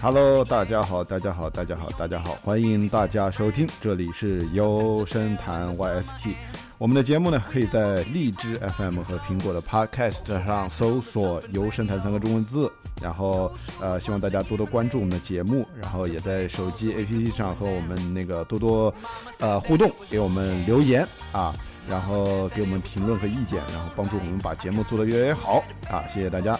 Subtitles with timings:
[0.00, 6.34] Hello，大家好，大家好，大家好，大家好，欢迎大家收听，这里是优声谈 YST。
[6.78, 12.70] 我们的节目呢，可以在荔枝 FM 和苹果的 Podcast 上搜索“优声谈”三个中文字，
[13.02, 18.94] 然后呃，希望大家多多关注我们的节目，然后也在手机 APP 上和我们那个多多
[19.40, 21.52] 呃互动，给我们留言啊，
[21.88, 26.58] 然后给我们评论和意见，然后帮助我们把节目做得越来越好啊，谢谢大家。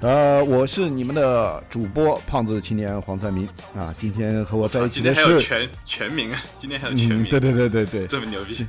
[0.00, 8.66] 呃，我是你们的主播胖子青年黄三明啊，今天和我在一起的是全全名啊，今天还有全名，对对对对对，这么牛逼。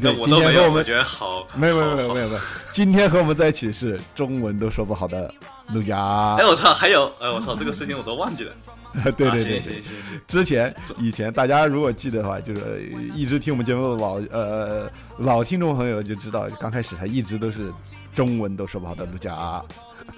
[0.00, 2.40] 对，我今天和我们觉得好，没有没有没有没有没有，
[2.70, 5.32] 今天和我们在一起是中文都说不好的
[5.72, 6.34] 陆佳。
[6.36, 8.52] 哎我操，还有哎我操，这个事情我都忘记了。
[9.04, 17.72] 对对对行行行行，之前以前大家如果记得的话，就是一直听我们节目的老呃老听众朋友就知道，刚开始他一直都是
[18.12, 19.62] 中文都说不好的陆佳。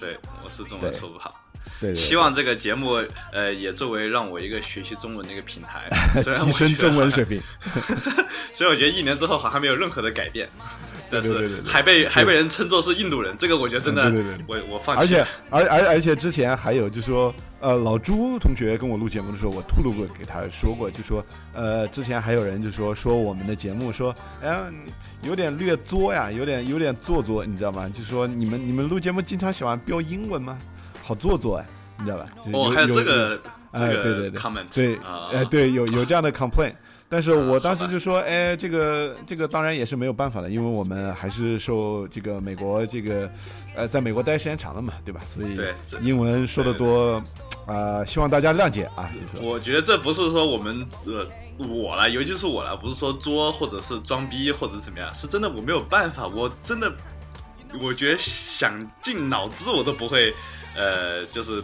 [0.00, 1.32] 对，我是中文说不好。
[1.92, 2.98] 对，希望这个节目，
[3.32, 5.88] 呃，也作为让我一个学习中文的一个平台，
[6.44, 7.40] 提升中文水平。
[8.54, 10.48] 所以我觉得一年之后好像没有任何的改变，
[11.10, 15.02] 但是还被还被人称作是印度人，这个我觉得真的，对对对，我我放弃。
[15.02, 24.56] 而且而而而且之前还有就是说，呃，老朱同学跟我录节目的时候，我吐露过给他说过，就说，呃，之前还有人就说说我们的节目说，哎，
[25.22, 27.90] 有点略作呀，有点有点做作，你知道吗？
[27.92, 30.58] 就说你们你们录节目经常喜欢标英文吗？
[31.06, 31.66] 好做作哎，
[31.98, 32.26] 你知道吧？
[32.54, 33.38] 哦，还有这个，
[33.72, 34.98] 哎，对对对，comment，对，
[35.30, 36.72] 哎，对，有有这样的 complaint，
[37.10, 43.30] 但是我当时就说，哎，这个这个当然也是没有办法的，因为我们还是受这个美国这个，
[43.76, 45.20] 呃，在美国待时间长了嘛，对吧？
[45.26, 45.58] 所以
[46.00, 47.22] 英文说的多，
[47.66, 49.10] 啊，希望大家谅解啊。
[49.42, 51.26] 我觉得这不是说我们呃
[51.58, 56.90] 我了，尤其是我了，不是说作或者是装逼或者怎么样，是真的我没有办法，我真的。
[57.82, 60.32] 我觉得想尽脑子我都不会，
[60.76, 61.62] 呃，就是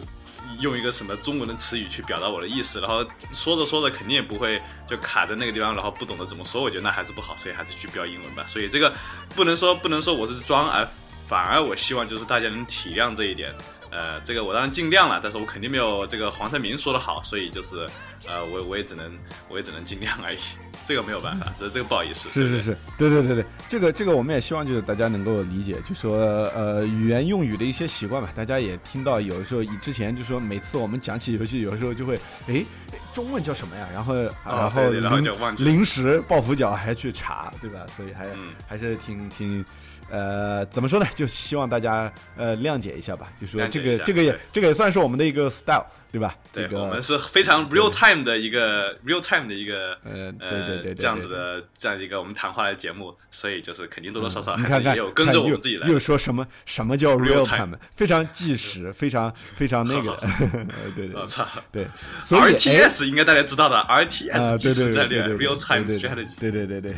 [0.61, 8.45] 用一个什么中文的词语去表达我的意思，然后说着说着肯定也不会就卡在那个地方，然后不懂得怎么说，我觉得那还是不好，所以还是去标英文吧。
[8.47, 8.93] 所以这个
[9.35, 10.87] 不能说不能说我是装，而
[11.27, 13.55] 反而我希望就是大家能体谅这一点。
[13.91, 17.87] 呃，这个我当然尽量了，但是我肯定没有这个黄三明说的好，所以就是，
[18.29, 19.13] 呃，我我也只能
[19.49, 20.39] 我也只能尽量而已，
[20.87, 22.29] 这个没有办法，这这个不好意思。
[22.29, 26.17] 是是是，对对对对，这个这个我们也希望就是大家能够理解，就说
[26.55, 32.65] 呃语言用语的一些习惯吧，大家也听到有的时候以之前就说每次我们讲起游戏，有的时候就会哎
[33.13, 34.15] 中文叫什么呀，然后
[34.45, 37.81] 然后临临时抱佛脚还去查，对吧？
[37.89, 38.27] 所以还
[38.69, 39.65] 还是挺挺。
[40.11, 41.07] 呃，怎么说呢？
[41.15, 43.29] 就希望大家呃谅解一下吧。
[43.41, 46.35] 就说这个这个也这个也算是我们的一个 style，对吧？
[46.53, 55.89] 对，我们是非常 real time 的一个 real time 的一个呃对对对这样子的这样一个我们谈话的节目，所以就是肯定多多少少还是有跟着我们自己来。
[55.89, 57.77] 又说什么什么叫 real time？
[57.95, 60.19] 非常计时，非常非常那个。
[60.97, 61.87] 对对，我操，对。
[62.31, 66.29] R T S 应该大家知道的，R T S 对对对对 real time strategy。
[66.41, 66.95] 对对对对。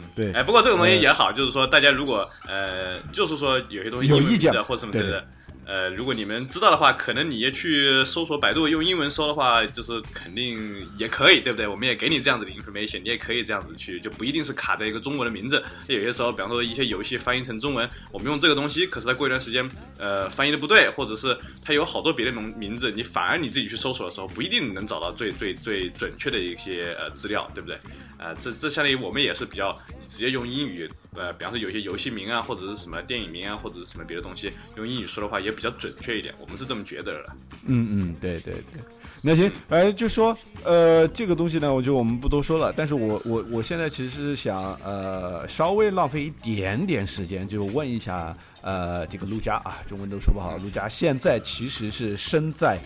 [0.00, 5.26] 嗯，对，哎，不过这个东西也好，就是说，大家如果呃，就是说有些东西有意见或什么之类的。
[5.66, 11.68] 呃，如果你们知道的话，可能你也去搜索百度，用英文搜的话，就是肯定也可以，对不对？
[11.68, 15.62] 我们也给你这样子的 information，你也可以这样子去，就不一定是卡在一个中文的名字。
[15.86, 19.68] 有些时候，比方说一些游戏翻译成中文，我们用这个东西，可是它过一段时间，
[19.98, 27.78] 呃，翻译的不对，或者是它有好多别的名名字，你反而你自己去搜索的时候，不一定能找到最最最准确的一些呃资料，对不对？
[28.20, 29.72] 呃，这这相当于我们也是比较
[30.08, 30.88] 直接用英语。
[31.16, 37.36] 呃，比方说有些游戏名啊，或者是什么电影名啊，或者是什么别的东西，用英语说的话也比较准确一点，我们是这么觉得的。
[37.64, 38.80] 嗯嗯，对对对。
[39.22, 42.72] 那行，哎，就说呃，这个东西呢，我就我们不多说了。
[42.76, 52.78] 但是我我我现在其实是想呃，稍微浪费一点点时间，就问一下呃，这个陆家啊，中文都说不好，陆家现在其实是身在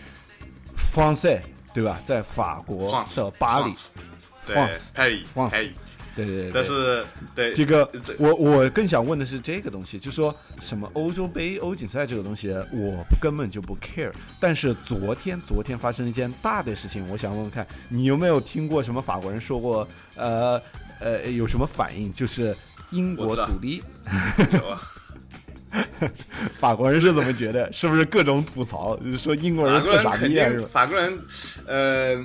[0.76, 1.40] 方塞，
[1.74, 2.00] 对吧？
[2.04, 3.72] 在法国的巴黎。
[4.46, 4.56] 对，
[4.94, 5.18] 哎，
[5.50, 5.68] 哎。
[6.16, 7.04] 对对对，但是
[7.34, 10.32] 对这个，我我更想问的是这个东西，就说
[10.62, 14.12] 什么欧洲杯、欧锦赛这个东西，我根本就不 care。
[14.38, 20.62] 但是昨天昨天发生了一件大的事情，我想问问看你有没有听过什么法国人说过，呃
[21.00, 22.14] 呃，有什么反应？
[22.14, 22.56] 就是
[22.92, 23.82] 英国独立，
[26.60, 27.72] 法国人是怎么觉得？
[27.72, 30.68] 是不是各种吐槽，说英国人特傻逼是吧？
[30.70, 31.18] 法国人，
[31.66, 32.24] 呃。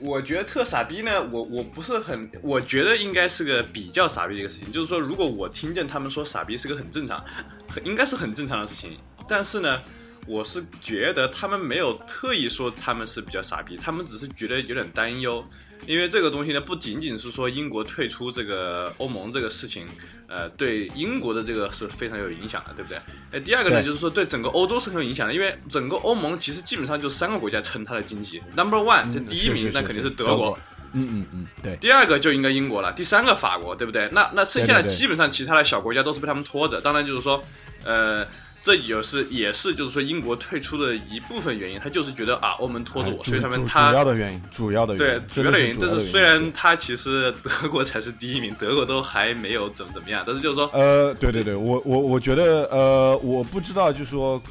[0.00, 4.72] 我觉得特傻逼呢，我我不是很，我觉得应该是个比较傻逼的一个事情。
[4.72, 7.24] 就是说，如果我听见他们说傻逼是个很正常，
[7.68, 8.98] 很应该是很正常的事情。
[9.28, 9.80] 但是呢，
[10.26, 15.44] 我是觉得他们没有特意说他们是比较傻逼，他们只是觉得有点担忧，
[15.86, 19.86] 因为这个东西呢，不仅仅是说英国退出这个欧盟这个事情，
[20.26, 22.98] 呃，对英国的这个是非常有影响的，对不对？
[23.32, 30.58] 哎，第二个呢，就是说对整个欧洲是很有影响的，因为整个欧盟其实基本上就三个国家撑它的经济，Number one 这第一名那肯定是是德国。
[30.96, 34.08] 嗯嗯嗯，对，第二个就应该英国了，第三个法国，对不对？
[34.12, 36.80] 那那剩下的基本上其他的小国家都是被他们拖着。
[36.80, 37.42] 当然就是说，
[37.84, 38.24] 呃，
[38.64, 45.76] 这也是也是就是说英国退出的一部分原因，他就是觉得啊，欧盟拖着我，所以他们主他主要的原因，主要的原对因，对主要的原因。
[45.78, 54.42] 但是虽然他其实德国才是第一名，德国都还没有怎么怎么样，但是就是说，呃，对对对，我我我觉得呃，我不知道，就是说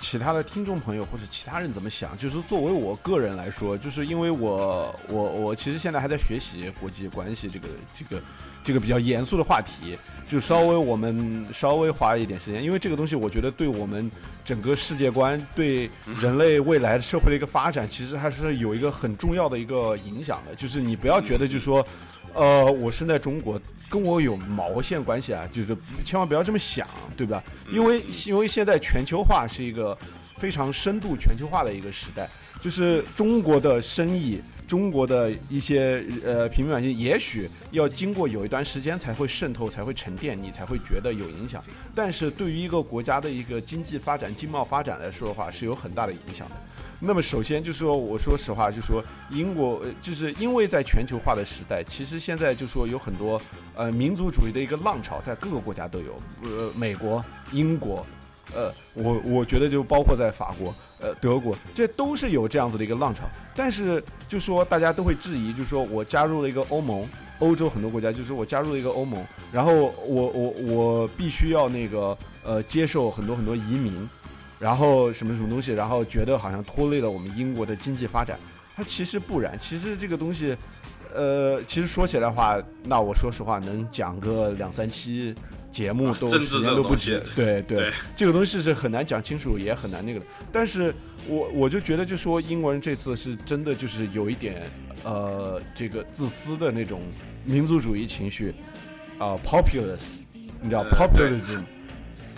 [0.00, 8.22] 其他的听众朋友或者其他人怎么想，就是作为我个人来说，就是因为我我我其实现在还在学习国际关系这个这个
[8.62, 9.98] 这个比较严肃的话题，
[10.28, 14.10] 就稍微我们稍微花一点时间，因为这个东西我觉得对我们
[14.44, 20.54] 整个世界观、对人类未来社会的一个发展，其实还是有一个很重要的一个影响的。
[20.54, 21.84] 就是你不要觉得就是说，
[22.34, 23.60] 呃，我生在中国。
[23.88, 25.48] 跟我有毛线关系啊？
[25.50, 26.86] 就是千万不要这么想，
[27.16, 27.42] 对吧？
[27.70, 29.96] 因为因为现在全球化是一个
[30.36, 32.28] 非常深度全球化的一个时代，
[32.60, 41.62] 就是中国的生意，中国的一些呃平民百姓，也许要经过有一段时间才会渗透，才会沉淀，你才会觉得有影响。
[41.94, 46.54] 但是对于一个国家的一个经济发展、经贸发展来说的话，是有很大的影响的。
[47.00, 53.40] 那么首先就是说，我说实话，就说英国，呃就是因为在全球化的时代，其实现在就说有很多
[53.76, 58.04] 呃民族主义的一个浪潮，在各个国家都有，呃，美国、英国，
[58.52, 63.22] 呃，我我觉得就包括在法国、呃德国，这都是有这样子的一个浪潮。
[63.54, 67.08] 但是就说大家都会质疑，就说我加入了一个欧盟，
[67.38, 74.08] 欧洲很多国家就是我加入了一个欧盟，然后我我我必须要那个呃接受很多很多移民。
[74.58, 78.38] 然后什么什么东西，然后觉得好像拖累了我们英国的经济发展，
[78.74, 79.56] 它其实不然。
[79.58, 80.56] 其实这个东西，
[81.14, 85.34] 呃，其实说起来的话，那我说实话，能讲个两三期
[85.70, 87.22] 节目都时间都不止。
[87.36, 90.26] 对对对这个东西是很难讲清楚，也很难那个的。
[90.50, 90.92] 但是
[91.28, 94.68] 我我就觉得，就说英国人这次是真的就是有一点
[95.04, 97.00] 呃，这个自私的那种
[97.44, 98.52] 民族主义情绪
[99.18, 100.20] 啊、p o p u l i s
[100.60, 101.62] 你知道、呃 populism。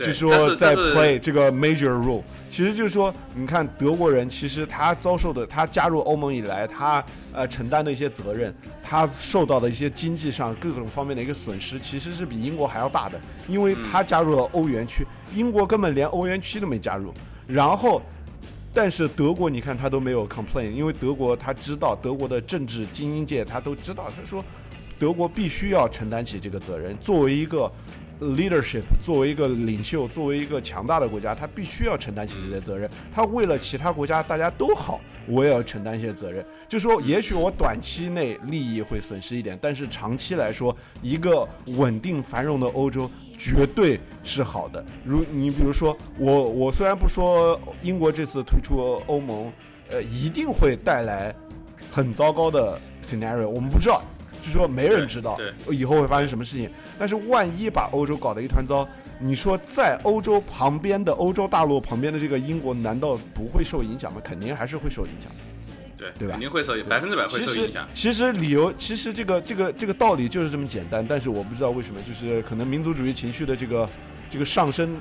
[0.00, 17.12] 对就是说在 play 这个 major role，其实就是说，你看德国人，其实他遭受的，他加入欧盟以来，他呃承担的一些责任，他受到的一些经济上各种方面的一个损失，其实是比英国还要大的，因为他加入了欧元区，英国根本连欧元区都没加入，
[17.46, 18.00] 然后。
[18.72, 24.44] 但是德国，你看他都没有 complain，因为德国他知道德国的政治精英界他都知道，他说
[24.96, 27.68] 德国必须要承担起这个责任，作为一个
[28.20, 32.88] leadership，作为一个领袖，作为一个强大的国家，他必须要承担起这些责任。
[33.12, 36.44] 他为了其他国家大家都好，我也要承担一些责任。
[36.68, 44.84] 就说也许我短期内利益会损失一点，但是长期来说，一个稳定繁荣的欧洲绝对是好的。
[45.04, 49.50] 如你比如说，我我虽然不说英国这次退出欧盟，
[49.88, 51.34] 呃，一定会带来
[51.90, 54.02] 很糟糕的 scenario，我们不知道，
[54.40, 56.70] 就说没人知道对以后会发生什么事情。
[56.98, 64.20] 但是万一把欧洲搞得一团糟，你说在欧洲旁边的欧洲大陆旁边的这个英国，难道不会受影响吗？
[64.24, 65.30] 肯定还是会受影响。
[65.96, 67.86] 对对吧肯定会受百分之百会受影响。
[67.92, 73.86] 其实理由，其实这个这个这个道理就是这么简单，但是我不知道为什么，就是可能民族主义情绪的这个
[74.30, 74.98] 这个上升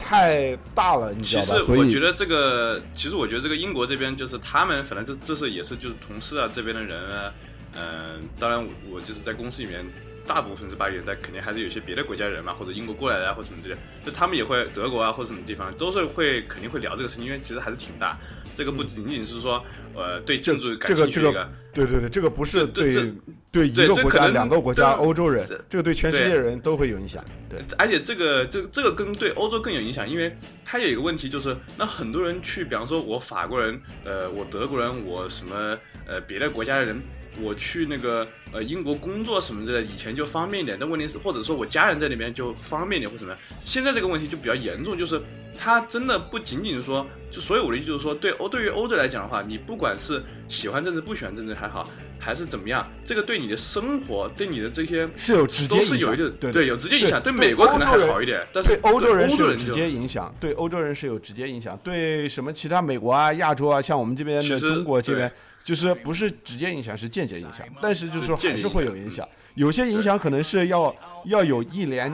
[0.00, 1.58] 太大了，你知道吧？
[1.60, 7.32] 所以我觉得这个，其实我觉得这个英国这边就是他们，反正这这是也是就是同事啊这边的人啊，
[7.74, 9.84] 嗯、当然我我就是在公司里面，
[10.26, 18.18] 大部分是巴黎人，但肯定还是有一些别的国家人嘛，或者英国过来的啊，或者什么之类的，就他们也会德国啊或者什么地方都是会肯定会聊这个事情，因为其实还是挺大。
[18.54, 19.64] 这个不仅仅是说，
[19.94, 23.10] 呃，对这建筑感这个这个兴趣的对对对，这个不是对
[23.50, 27.24] 对一个国家、两个国家、欧洲人这，这个对全世界人都会有影响。
[27.48, 30.36] 对，而且这个这这个跟对欧洲更有影响，因为
[30.66, 37.00] 它有一个问题就是，那很多人去，比方说我法国人，呃，我德国人，我什么呃别的国家的人，
[37.40, 45.20] 我去那个呃英国工作什么之类的，以前就方便一点，但问题是，或者说我家人在那边就方便一点或什么样，现在这个问题就比较严重，就是
[45.58, 65.34] 它真的不仅仅说，就所以我的意思就是说，对欧对于欧洲来讲的话，你不管是喜欢政治不喜欢政治还好，还是怎么样，这个对你的生活，对你的这些是有直接影响都是有一定对对有直接影响，对美国可能还好一点，但是对欧洲人是有直接影响，对欧洲人是有直接影响，对什么其他美国啊、亚洲啊，像我们这边的中国这边对，
[65.64, 70.94] 就是不是直接影响，是间接影响，但是就是说还是会有影响，有些影响可能是要
[71.26, 72.12] 要有一连、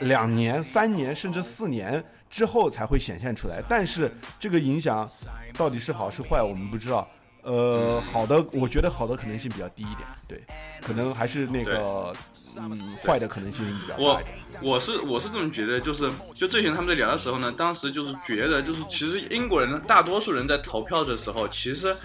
[0.00, 3.62] 两年、三年甚至四年之后才会显现出来。
[3.68, 5.08] 但是这个影响
[5.56, 7.08] 到底是好是坏，我们不知道。
[7.42, 10.42] 呃，好的，我觉得好的可能性比较低一点，对，
[10.82, 12.12] 可能还是那个，
[12.58, 14.34] 嗯，坏的可能性比较大一点。
[14.60, 21.96] 我是我是这么觉得，就是就之前他们在聊的时候呢，当时就是觉得，就是其实英国人大多数人在投票的时候，其实。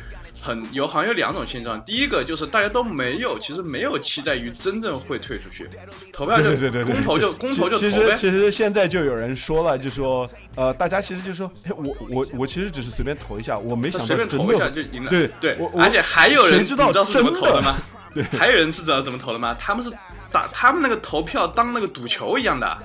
[0.42, 5.68] 很有好像有两种现状，第一个就是大家都没有，其实没有期待于真正会退出去，
[6.12, 15.10] 投票就公投就公投就其实其实现在就有人说了，就说呃，大家其实就说，我我我其实只是随便投一下，我没想到随便投一下就赢了。
[15.10, 17.78] 对对，而且还有人知道是怎么投的吗？
[18.14, 19.56] 对，还有人是知道怎么投的吗？
[19.60, 19.90] 他们是
[20.32, 22.78] 打他们那个投票当那个赌球一样的，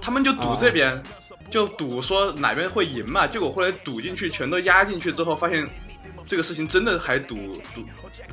[0.00, 1.02] 他们就赌这边，
[1.50, 3.26] 就赌说哪边会赢嘛。
[3.26, 5.68] 结果后来赌进去，全都压进去之后，发现。
[6.26, 7.36] 这个事情真的还赌
[7.74, 7.86] 赌，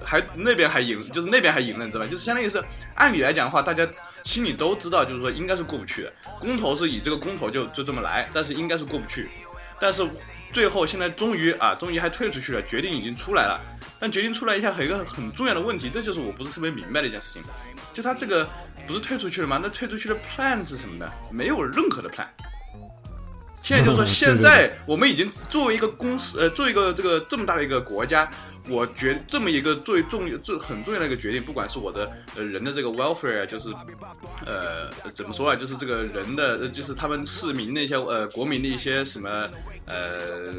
[0.03, 2.09] 还那边还赢，就是那边还赢了，你知道吧？
[2.09, 2.63] 就是相当于是，
[2.95, 3.87] 按理来讲的话，大家
[4.23, 6.13] 心里都知道，就是说应该是过不去的。
[6.39, 9.29] 公投是以这个公投就就这么来，但是应该是过不去。
[9.79, 10.07] 但是
[10.51, 13.59] 最后现在终于啊，终于还退出去了，决定已经出来了。
[13.99, 17.43] 但决定出来一下，还有一个很重要的问题，这就是我不是特别明白的一件事情，
[17.93, 18.47] 就他这个
[18.87, 19.59] 不是退出去了吗？
[19.61, 21.11] 那退出去的 plan 是什么呢？
[21.31, 22.27] 没有任何的 plan。
[23.69, 28.27] 现在就是说，现在我们已经作为一个公司，呃，作为一个这个这么大的一个国家，
[28.67, 33.69] 我觉这么一个最重要、这很重要的一个决定，不管是我的呃人的这个 welfare，就是，
[34.45, 39.29] 呃，怎么说啊，就是这个人的，就是他们市民的一些呃国民的一些什么。
[39.91, 40.53] 呃，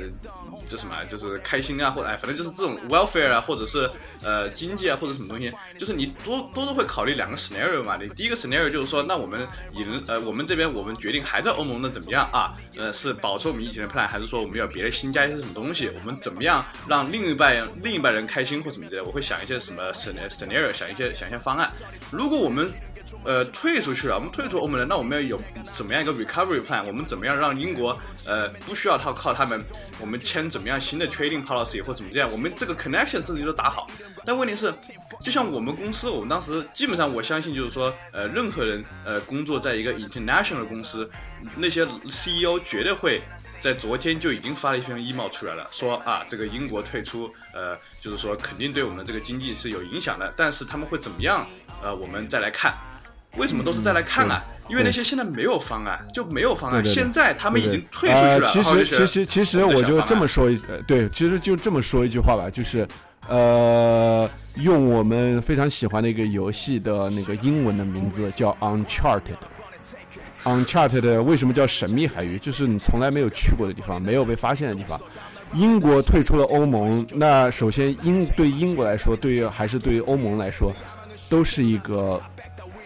[0.66, 3.88] 这什么，就是开心啊，或者哎，反正就是这种 welfare 啊，或者是
[4.24, 7.96] 呃经济啊，或者什么东西，就是你多多都会考虑两个 scenario 嘛。
[7.96, 12.54] 你第一个 scenario 就是说，那我们赢，呃，我们这边我们决定还在欧盟的怎么样啊？
[12.76, 15.88] 呃，是保持我们以前的 plan，还是说我们要别的新加一些什么东西？
[15.94, 19.00] 我们怎么样让另一半另另一半人开心或怎么之类？
[19.00, 21.72] 我会想一些什么 scenario，想一些想一些方案。
[22.12, 22.70] 如果我们
[23.24, 25.42] 呃，退出去了，我们退出欧盟了，那我们要有
[25.72, 26.84] 怎么样一个 recovery plan？
[26.86, 29.60] 我们怎么样让英国呃不需要他靠他们？
[30.00, 32.28] 我们签怎么样新的 trading policy 或怎么这样？
[32.30, 33.88] 我们这个 connection 自己都打好。
[34.24, 34.72] 但问题是，
[35.20, 41.10] 就像我们公司，我们当时基本上我相信就是说，呃，任何人呃工作在一个 international 公司，
[41.56, 43.20] 那些 CEO 绝对会
[43.60, 50.32] 在昨天就已经发了一篇 email 出来了，说啊，这个英国退出，呃，就是说肯定对我们的这个经济是有影响的。
[50.36, 51.46] 但是他们会怎么样？
[51.82, 52.74] 呃，我们再来看。
[53.36, 54.42] 为什么都是再来看啊？
[54.68, 56.84] 因为那些现在没有方案，就没有方案。
[56.84, 58.48] 现在他们已经退出去了。
[58.48, 62.88] 其实，其实，其实我就这么说一，对，其实就这么说一句话吧，就是，
[63.28, 69.38] 呃，用我们非常喜欢的一个游戏的那个英文的名字叫 Uncharted。
[70.44, 72.38] Uncharted 为什么叫神秘海域？
[72.38, 75.00] 就是你从来没有去过的地方，没有被发现的地方。
[75.54, 80.72] 英国退出了欧盟，那首先英对英国来说，对于还是对于欧盟来说，
[81.28, 82.20] 都是一个。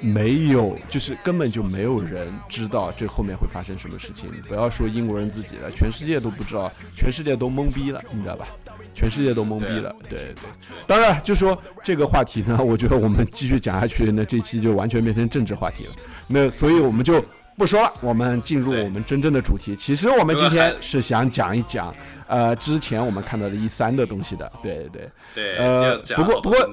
[0.00, 4.30] 没有，就是根本就没有人知道这后面会发生什么事情。
[4.46, 8.46] 不要说英国人自己了，全世界都不知道，全世界都懵逼了，你知道吧？
[8.92, 9.94] 全世界都懵逼了。
[10.02, 15.92] 对对，当然就说这个话题呢，我觉得我们继续讲下去，那这期就完全变成政治话题了。
[16.28, 17.25] 那所以我们就
[17.56, 19.76] 不说了，我们进入我们真正的主题。
[19.76, 21.94] 其实我们今天是想讲一讲，
[22.26, 24.50] 呃，之前我们看到的一三的东西的。
[24.62, 26.70] 对对对，呃，不过不过。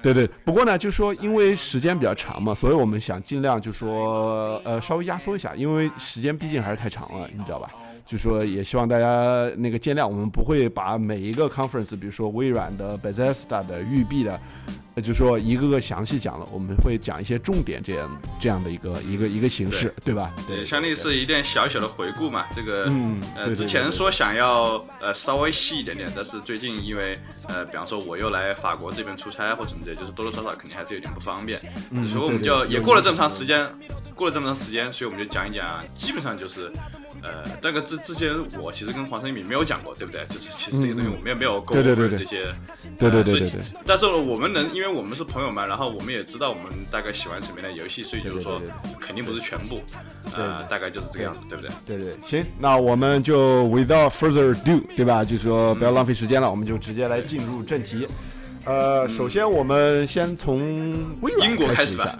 [0.00, 7.68] 对对，不过呢，就说因为时间比较长嘛，所以我们想尽量就说呃稍微压缩一下，因为时间毕竟还是太长了，你知道吧？
[8.08, 14.40] 就说也希望大家那个见谅，我们不会把每一个 conference，比如说微软的、Bethesda 的、育碧的，
[15.02, 20.32] 就说一个个详细讲了，我们会讲一些重点，这样这样的一个一个一个形式，对吧？
[20.46, 22.46] 对，相当于是一点小小的回顾嘛。
[22.54, 33.68] 这个，嗯，呃，之前说想要呃稍微细一点点，但是最近因为呃，比方说我又来法国这边出差或什么的，就是多多少少肯定还是有点不方便，所以我们就也过了这么长时间，
[34.14, 36.72] 过了这么长时间，所以我们就讲一讲，基本上就是。
[37.22, 40.24] 呃， 这个之之前我其实跟黄生敏没有讲过，对不对？
[40.24, 42.46] 就是其实这些东西我们也没有沟通这些，
[42.98, 43.60] 对对对对对。
[43.86, 48.60] 但是我们能，因为我们是朋友嘛，然后我们也知道我们大概喜欢什么样的游戏，所以就是说
[49.00, 49.80] 肯定不是全部，
[50.36, 51.70] 呃，大概就是这个样子，对不对？
[51.86, 55.24] 对对，行，那我们就 without further ado，对吧？
[55.24, 58.06] 就是说不要浪费时间了，我们就直接来进入正题。
[58.64, 60.58] 呃，首先我们先从
[61.40, 62.18] 英国开始吧。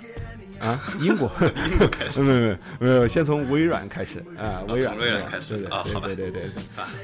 [0.60, 1.30] 啊，英国，
[1.70, 4.18] 英国开始，没有没有没有，先从微软开始。
[4.36, 5.64] 啊，微软，微软开始。
[5.70, 6.50] 啊，好对对对对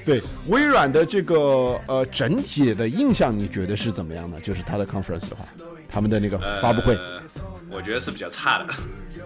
[0.05, 1.37] 对，对微软的这个
[1.87, 4.41] 呃整体的印象，你觉得是怎么样的？
[4.41, 5.45] 就是它的 conference 的话，
[5.89, 6.99] 他们的那个发布会。
[7.71, 8.75] 我觉得是比较差的。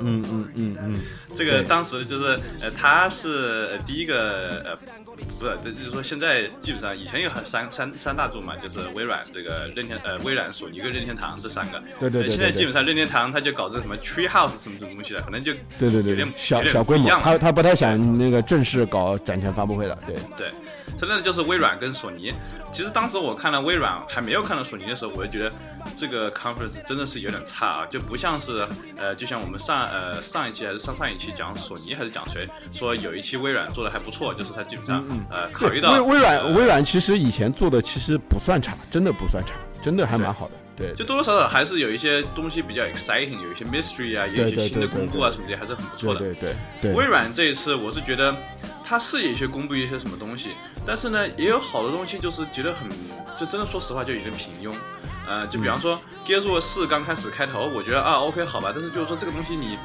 [0.00, 1.00] 嗯嗯嗯嗯，
[1.37, 4.76] 这个当时就是呃，他是呃第一个呃，
[5.17, 11.83] 不是，就是说现在基本上以前有很三三三大柱嘛，就是微软这个任天呃微软、索尼跟任天堂这三个。
[11.99, 20.50] 对对对对现在基本上任天堂他就搞这什么 Tree House 什么什么东西的，可能就对对对对有点，小小规模，他他不太想那个正式搞展前发布会的，对，对，
[20.99, 22.33] 真的就是微软跟索尼。
[22.73, 25.52] 其实当时我看了微软，还没有看到索尼的时候，我就觉得
[25.97, 28.66] 这个 conference 真的是有点差啊，就不像是
[28.97, 46.21] 呃，就像我们上呃上一期还是上上一期讲索尼还是讲谁说有一期微软做的还不错，就是它基本上、呃考虑到微微软呃微软其实以前做的其实不算差，真的不算差，真的还蛮好的，对，就多多少少还是有一些东西比较 exciting，有一些 mystery 啊，有一些新的公布啊什么的，还是很不错的。
[46.21, 48.35] 对对对对，微软这一次，我是觉得
[48.88, 50.52] 它是有一些公布一些什么东西，
[50.87, 52.88] 但是呢，也有好多东西就是觉得很，
[53.37, 54.75] 就真的说实话就有点平庸。
[55.28, 59.76] 呃，就比方说《Gears 四》刚开始开头，我觉得啊 OK 好吧，但是就是说这个东西你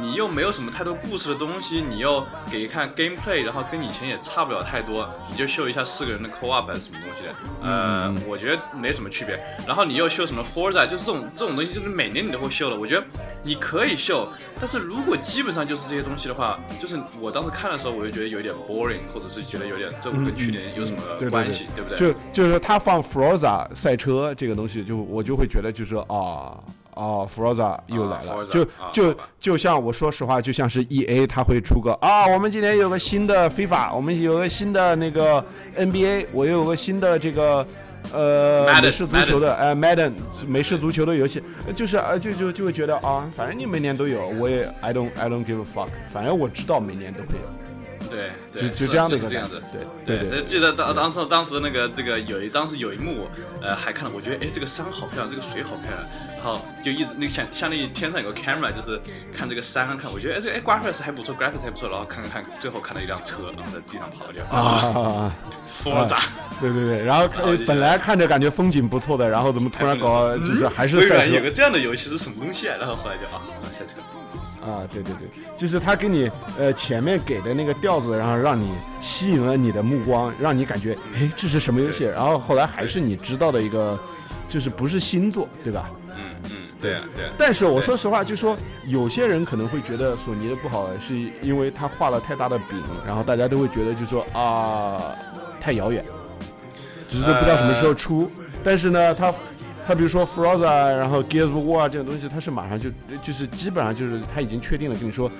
[0.00, 9.38] 你又没有什么太多故事的东西，你又给看 gameplay，然后跟以前也差不了太多，你就秀一下四个人的 co-op 还是什么东西的，呃，我觉得没什么区别。
[9.66, 12.78] 然后你又秀什么 Forza，就是这种这种东西，就是每年你都会秀的。
[12.78, 13.04] 我觉得
[13.42, 14.26] 你可以秀，
[14.60, 21.98] 但是如果基本上就是这些东西的话，就是我当时看的时候，我就觉得有点 boring，或者是觉得有点这跟去年有什么对对关系，对不对？
[21.98, 26.54] 就就是说他放 Forza 赛车这个东西，就我就会觉得就是说啊
[26.98, 35.44] 啊 Forza 又来了就啊就就像我说实话，就像是 E A 他会出个啊，我们今年有个新的非法，我们有个新的那个
[35.76, 37.64] N B A，我有个新的这个。
[38.10, 40.12] 呃 Madden，美式足球的，呃，Madden
[40.46, 49.60] 美式足球的游戏，呃就是呃，就就就会觉得啊，反正你每年都有，我也 I don't I don't give a fuck，反正我知道每年都会有，对对，就就这样的一就是这样子。，
[50.06, 53.26] 对对对呃，记得当当时当时那个这个有一当时有一幕，
[53.60, 56.02] 呃，还看了，我觉得哎这个山好漂亮，这个水好漂亮，
[56.40, 59.00] 然后就一直那个像像那天上有个 camera，就是
[59.36, 65.34] 看这个山上看，我觉得哎这哎 graphics 还不错，graphics 还不错，然后看看看，最后看到一辆车，然后在地上跑掉啊啊。
[65.82, 66.20] ，Forza，
[66.60, 67.28] 对对对，然后
[67.66, 72.76] 本来看着感觉风景不错的，然后怎么突然搞就是还是赛车微软有个这样的游戏是什么东西啊？
[72.78, 73.42] 然后后来就啊
[73.72, 74.00] 赛车，
[74.64, 74.86] 啊？
[74.92, 82.04] 对对对，就是他给你呃前面给的那个调子，然后让你吸引了你的目光，让你感觉哎这是什么游戏？
[82.04, 83.98] 然后后来还是你知道的一个，
[84.48, 85.90] 就是不是新作，对吧？
[86.80, 95.14] 对啊对啊，但是我说实话，就说有些人可能会觉得索尼的不好，是因为他画了太大的饼，然后大家都会觉得就说啊
[95.60, 96.04] 太遥远，
[97.10, 98.30] 只是都不知道什么时候出。
[98.62, 99.32] 但是呢，他
[99.86, 102.90] 他比如说 Forza，然后 Gears of War 这种东西，他是马上就
[103.22, 105.30] 就是基本上就是他已经确定了，跟你说，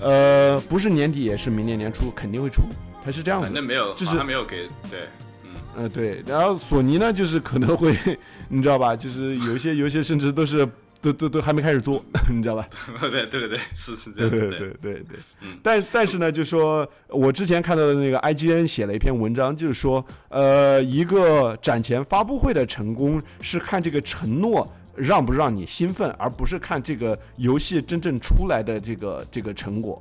[0.00, 2.62] 呃，不是年底也是明年年初肯定会出，
[3.04, 3.52] 他是这样子的。
[3.52, 5.00] 反正没有，就是他没有给对，
[5.44, 5.50] 嗯。
[5.76, 7.94] 呃，对，然后索尼呢，就是可能会，
[8.48, 8.96] 你知道吧？
[8.96, 10.66] 就是有一些游戏甚至都是
[11.00, 12.68] 都都都还没开始做， 你知道吧？
[13.00, 30.00] 对对对对，是是这样，对对对对对，嗯但但是呢，就说我之前看到的那个 IGN 写了一篇文章，就是说，呃，一个展前发布会的成功是看这个承诺让不让你兴奋，而不是看这个游戏真正出来的这个这个成果，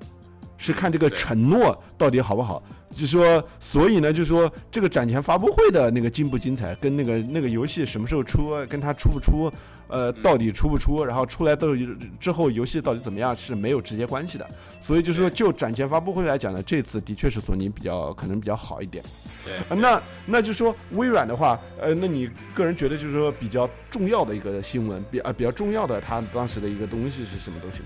[0.58, 2.62] 是看这个承诺到底好不好。
[2.90, 9.52] 就说，所以呢，就是说这个展前发布会的那个精不精彩，跟那个那个游戏什么时候出，跟它出不出，
[9.90, 11.86] 呃，到底出不出，然后出来到底
[12.18, 14.50] 之后游戏到底怎么样是没有直接关系的。
[14.80, 19.04] 所以就是说，就展前发布会来讲呢，这次的确是索尼比较可能比较好一点。
[19.44, 27.86] 对呃那那就说微软的话，呃，那你个人觉得就是说比较重要的一个新闻，比啊、比较重要的，它当时的一个东西是什么东西呢？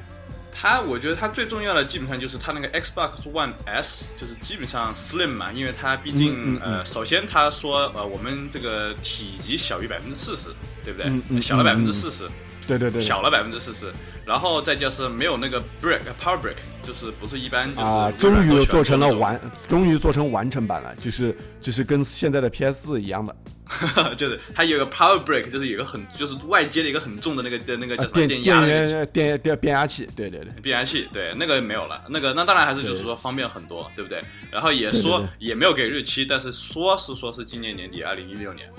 [0.62, 6.74] 它我觉得它最重要的基本上就是它那个 Xbox One S，就是基本上 Slim 嘛，因为它毕竟、嗯嗯嗯。
[6.78, 10.50] 呃，首先它说呃我们这个体积小于百分之四十，
[10.86, 11.42] 对不对？
[11.42, 12.30] 小了百嗯分之四十，
[12.78, 13.92] 对对对，小了百分之四十，
[14.26, 16.56] 然后再就是没有那个 brick Power Brick，
[16.86, 23.36] 就是不是一般就是啊，终于做成了完，终于做成完成版了，就是就是跟现在的 PS 四一样的，
[24.16, 28.66] 就是它有个 Power Brick，就是有个很就是外接的一个很重的那个的那个叫啊什么电压
[29.08, 34.22] 电电变压器，对对对，变压器，对，那个没有了，那个那当然还是就是说方便很多，对不对？
[34.50, 38.70] 然后也说对也没有给日期，但是说是说是今年年底，二零一六年。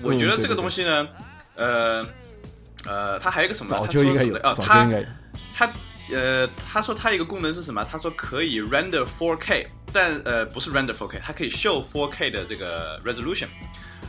[0.00, 1.08] 我觉得这个东西呢，
[1.56, 2.06] 呃
[2.86, 3.70] 呃，它还有一个什么？
[3.70, 4.88] 早它就应该有，是哦，它。
[5.54, 5.68] 它
[6.10, 7.84] 呃，他说它一个功能是什么？
[7.84, 13.46] 他说可以 render 4K，但呃不是 render 4K，它可以 show 4K 的这个 resolution。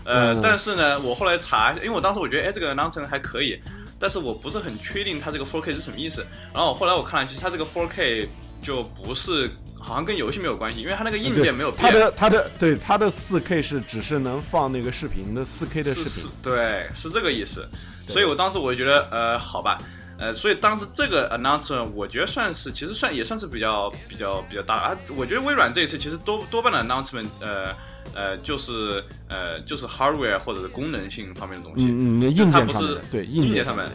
[0.06, 3.60] 呃，嗯但是呢，我后来查，因为我当时我觉得，哎，这个 announcement 还可以，
[4.00, 6.26] 但是我不是很确定它这个 4K 是什么意思。
[6.54, 8.26] 然后后来我看了，其实它这个 4K
[8.64, 12.00] 就不是，好像跟游戏没有关系，因为它那个硬件没有它变。
[12.00, 17.68] 的它的对它的四 K 是只是能放那个视频的四 K 的视频，，对，是这个意思。
[18.10, 19.78] 对所以我当时我就觉得，呃，好吧，
[20.18, 24.98] 呃，所以当时这个 announcement 我觉得算是，其实算也算是比较比较比较大啊。
[25.16, 27.74] 我觉得微软这一次其实多多半的 announcement，呃
[28.14, 33.92] 呃，就是呃就是 hardware 或者是功能性方面的东西，嗯嗯，硬件上面，对硬件上面的。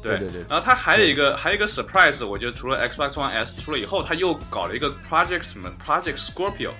[0.00, 6.70] 对对对，然后它还有一个还有一个 surprise，我觉得除了 Xbox One S 出了以后，它又搞了一个 Project 什么 Project Scorpio，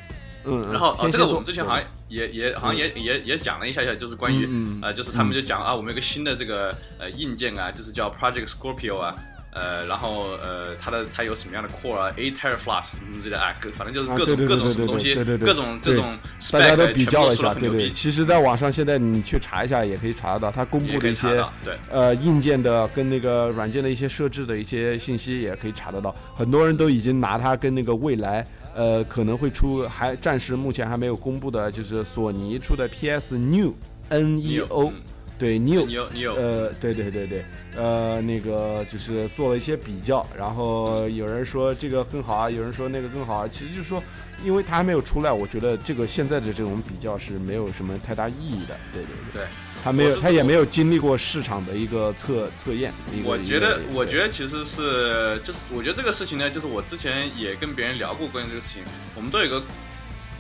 [0.49, 4.49] 嗯，然后啊，这个我们之前好像也也好像也也也讲了一下下，就是关于
[4.83, 9.15] 呃，就是他们就讲啊，我们有个新的这个呃硬件啊，就是叫 Project Scorpio 啊。
[9.51, 16.17] 呃，然后呃，它的它有什么样的 core 啊，A teraflops 什么之类的啊，反正就是各种各种什么东西，各种这种
[16.53, 17.91] 大家都比较了一下，对对。
[17.91, 21.29] 其实，在网上现在你去查一下，也可以查得到，它公布的一些
[21.65, 26.15] 对呃硬件的跟那个软件的一些设置的一些信息，也可以查得到。
[26.37, 28.47] 很多人都已经拿它跟那个未来
[28.79, 33.75] 呃可能会出，还暂时目前还没有公布的，就是索尼出的 PS New
[34.09, 34.93] N E O。
[35.37, 37.45] 对你有，你有，你有，呃，对对对对，
[37.77, 44.03] 呃，那个就是做了一些比较，然后有人说这个更好啊，有人说那个更好啊，其实就是说，
[44.45, 49.11] 因为它还没有出来，我觉得这个现在的这种比较是没有什么太大意义的，对对。
[49.33, 49.47] 对，
[49.85, 52.93] 它没有，他也没有经历过市场的一个测测验。
[53.25, 58.83] 我觉得，我觉得其实是，就是我觉得这个事情呢，就是我之前也跟别人聊过关于这个事情，
[59.15, 59.63] 我们都有一个，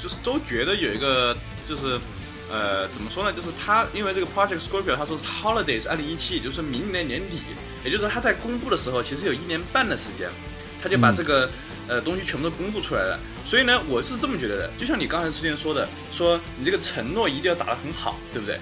[0.00, 1.36] 就是都觉得有一个
[1.68, 1.98] 就是。
[2.50, 3.30] 呃，怎么说呢？
[3.30, 7.42] 就是他因为这个 Project Scorpio，他说是 Holidays 二零一七，也就是明年年底，
[7.84, 10.30] 也就是说他在公布的时候，其实有一年半的时间，
[10.82, 11.50] 他就把这个
[11.86, 13.20] 呃东西全部都公布出来了。
[13.44, 18.58] 所以呢，我是这么觉得的，就像你刚才之前说的，说你这个承诺一定要打得很好，对不对？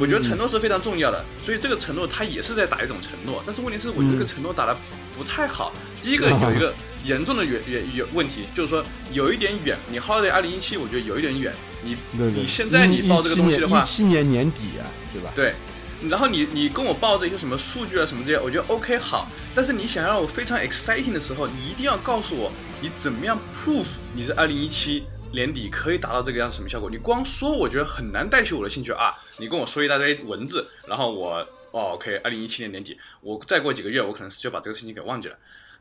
[0.00, 3.42] 我觉得承诺是非常重要的，所以这个承诺他也是在打一种承诺。
[3.46, 4.76] 但是问题是，我觉得这个承诺打得
[5.16, 5.72] 不太好。
[6.02, 9.78] 第一个有一个 严重的远远远问题，就是说有一点远。
[9.90, 11.54] 你 Holiday 二零一七，我觉得有一点远。
[11.84, 11.96] 你
[12.34, 15.30] 你现在你报这个东西的话，一七年年底啊，对吧？
[15.36, 15.54] 对，
[16.10, 19.30] 然后你你跟我报这些什么数据啊什么这些，我觉得 OK 好。
[19.54, 26.88] 但是你想让我非常 exciting 的时候，你一定要告诉我你怎么样 proof 你是二零一七年底可以达到这个样子什么效果？
[26.90, 29.14] 你光说我觉得很难带起我的兴趣啊！
[29.38, 31.36] 你跟我说一大堆文字，然后我
[31.70, 35.36] 哦 OK，二零一七年年底，我再过几个月，我可能是就把这个事情给忘记了。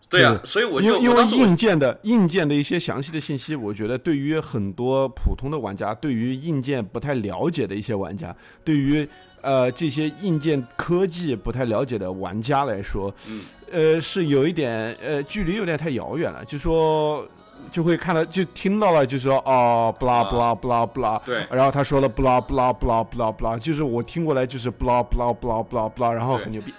[0.09, 8.33] 对啊，所以我就因为硬件的硬件的一些详细的信息，我觉得对于很多普通的玩家，对于硬件不太了解的一些玩家，
[8.63, 9.07] 对于
[9.41, 17.27] 呃这些硬件科技不太了解的玩家来说，嗯呃是有一点呃距离有点太遥远了，就说
[17.69, 26.73] 就会看到就听到了，就说哦不啦不啦不啦不啦，对，然后他说了不啦不啦不啦不啦不啦，就是我听过来就是不啦不啦不啦不啦不啦，然后很牛逼。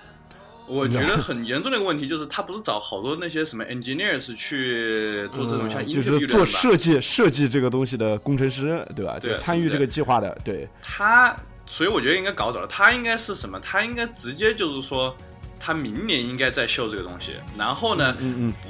[0.71, 9.19] 我觉得很严重的一个问题就是，他不是找好多那些什么 engineers 去做这种像就是做设计设计这个东西的工程师，对吧？
[9.19, 10.69] 就参与这个计划的，对。
[10.83, 12.67] 他，所以我觉得应该搞走了。
[12.67, 13.59] 他应该是什么？
[13.61, 15.17] 他应该直接就是说，
[15.59, 17.33] 他明年应该再秀这个东西。
[17.57, 18.69] 然后呢，嗯嗯，不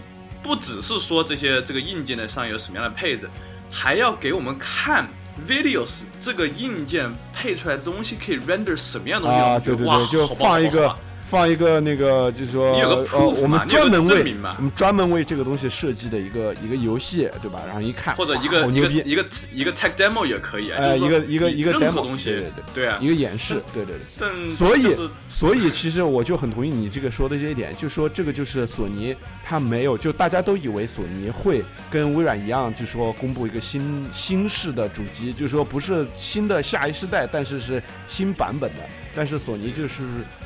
[0.49, 3.29] 不只是说这些这个硬件的上有什么样的配置，
[3.71, 5.07] 还要给我们看
[5.47, 9.59] videos 这个硬件配出来的东西可以 render 什么样东西啊？
[9.59, 10.97] 对对对，就放一个。
[11.29, 17.61] 放一个那个，就是说，呃，我们专门为我们专门为这个东西设计的一个一个游戏，对吧？
[17.67, 24.01] 然后一看，或者一个一个一个一个 tech demo 也可以，哎，一个一个一个 demo 东西，对对对，对啊，一个演示，对对对。
[24.19, 24.97] 但所以
[25.29, 29.14] 所以其实我就很同意你这个说的这一点，就说这个就是索尼，
[29.45, 38.81] 它没有，就大家都以为索尼会跟微软一样，就说公布一个新新式的主机，就是说不是新的下一世代，但是是新版本的。
[39.14, 40.03] 但是索尼就是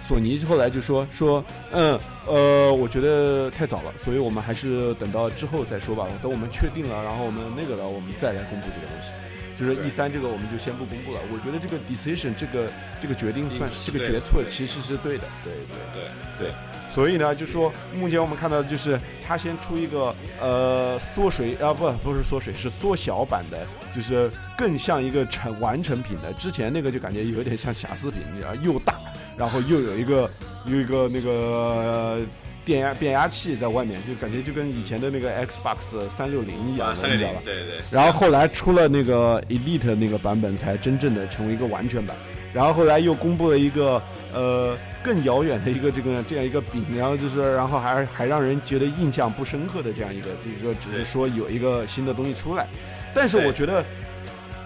[0.06, 6.06] 索尼，后来就说说，嗯，呃，我觉得太早了，所以我们还是等到之后再说吧。
[6.22, 9.12] 等我们确定了，然后我们那个了，我们再来公布这个东西。
[9.54, 11.20] 就是 E 三这个，我们就先不公布了。
[11.30, 16.52] 我觉得这个 decision 这个这个决定算这个决策其实是对的，对对对对。
[16.92, 26.30] 所以呢，就说目前我们看到的就是它先出一个呃缩水啊不不是缩水是缩小版的，就是更像一个成完成品的。
[26.34, 28.96] 之前那个就感觉有点像瑕疵品，你知道又大，
[29.38, 30.30] 然后又有一个
[30.66, 32.20] 有一个那个
[32.62, 37.40] 电压变压器在外面，就感觉就跟以前的那个 Xbox 三六零一样，你知道吧？
[37.42, 37.80] 对对。
[37.90, 42.14] 然后后来出了那个 Elite 那个版本，才真正的成为一个完全版。
[42.52, 44.02] 然后后来又公布了一个
[44.34, 44.76] 呃。
[45.02, 52.66] 更遥远的一个这个这样一个饼，然后就是然后还还让人觉得印象不深刻的这样一个，就是说只是说有一个新的东西出来，
[53.14, 53.84] 但是我觉得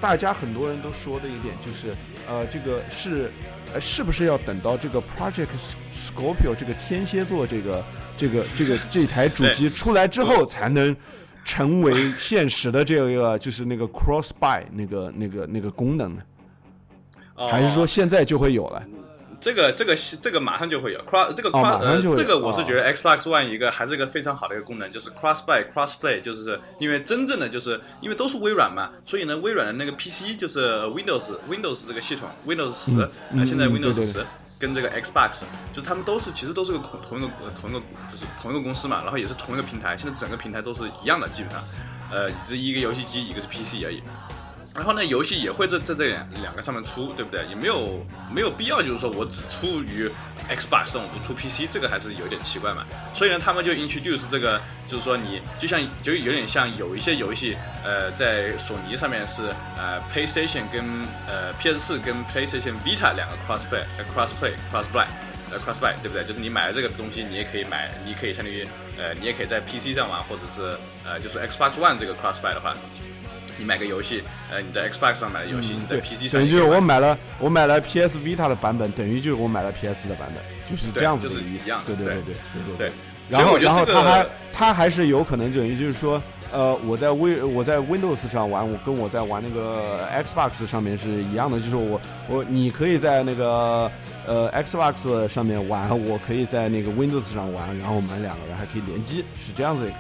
[0.01, 1.95] 大家很多人都说的一点就是，
[2.29, 3.31] 呃，这个是
[3.73, 5.49] 呃是不是要等到这个 Project
[5.95, 7.85] Scorpio 这个天蝎座这个
[8.17, 10.95] 这个这个这台主机出来之后才能
[11.45, 16.23] 成为现实的这个就是那个 Cross Buy 那个那个那个功能呢？
[17.39, 18.83] 还是说现在就会有了？
[19.41, 32.29] 这个这个这个马上就会有 cross 这个哦 cross、这个我是觉得 Xbox One 一个还是一个非常好的一个功能，就是 cross buy cross play，就是因为真正的就是因为都是微软嘛，所以呢微软的那个 PC 就是 Windows Windows 这个系统
[32.47, 34.25] Windows 十、嗯嗯呃现在嗯 Windows 十。
[34.59, 37.79] 跟这个 Xbox，就是他们都是其实都是个同同一个呃同一个
[38.11, 41.63] 就是同一个公司嘛，然后也是同一个平台，现在整个平台都是一样的，基本上，
[42.11, 44.03] 呃，只是一个游戏机，一个是 PC 而已。
[44.77, 47.45] 然后呢，游戏也会在在这两两个上面出，对不对？
[47.49, 50.09] 也没有没有必要，就是说我只出于
[50.51, 52.85] Xbox 上，我不出 PC，这个还是有点奇怪嘛。
[53.15, 60.85] 所以呢，他们就 introduce 这个，就是说你就像就有点像有一些游戏，呃，在索尼上面是呃 PlayStation 跟
[61.27, 65.07] 呃 PS 四跟 PlayStation Vita 两个 cross play，呃 cross play cross buy。
[65.49, 66.25] 呃，cross buy 对不对？
[66.25, 68.67] 就是你买了这个东西，你也可以买，你可以相当于，
[68.99, 72.75] 呃，你也可以在 PC 上玩，或者是呃，就是 Xbox One 这个 cross buy 的话，
[73.59, 81.71] 你买个游戏，呃，你在 Xbox 上买的游戏，你在 PC 上等于就是我买了我买了 PS Vita 的版本，等于就是我买了 PS 的版本，就是这样子的就是意思。
[81.87, 82.93] 对对对对对对对。
[83.29, 93.91] 然后然后它还它还是有可能等于就是说，呃，我在 Win 我在 Windows 上玩，我跟我在玩那个 Xbox 上面是一样的，就是我我你可以在那个
[94.27, 99.99] 呃 Xbox 上面玩，我可以在那个 Windows 上玩，然后我们两个人还可以联机，是这样子的感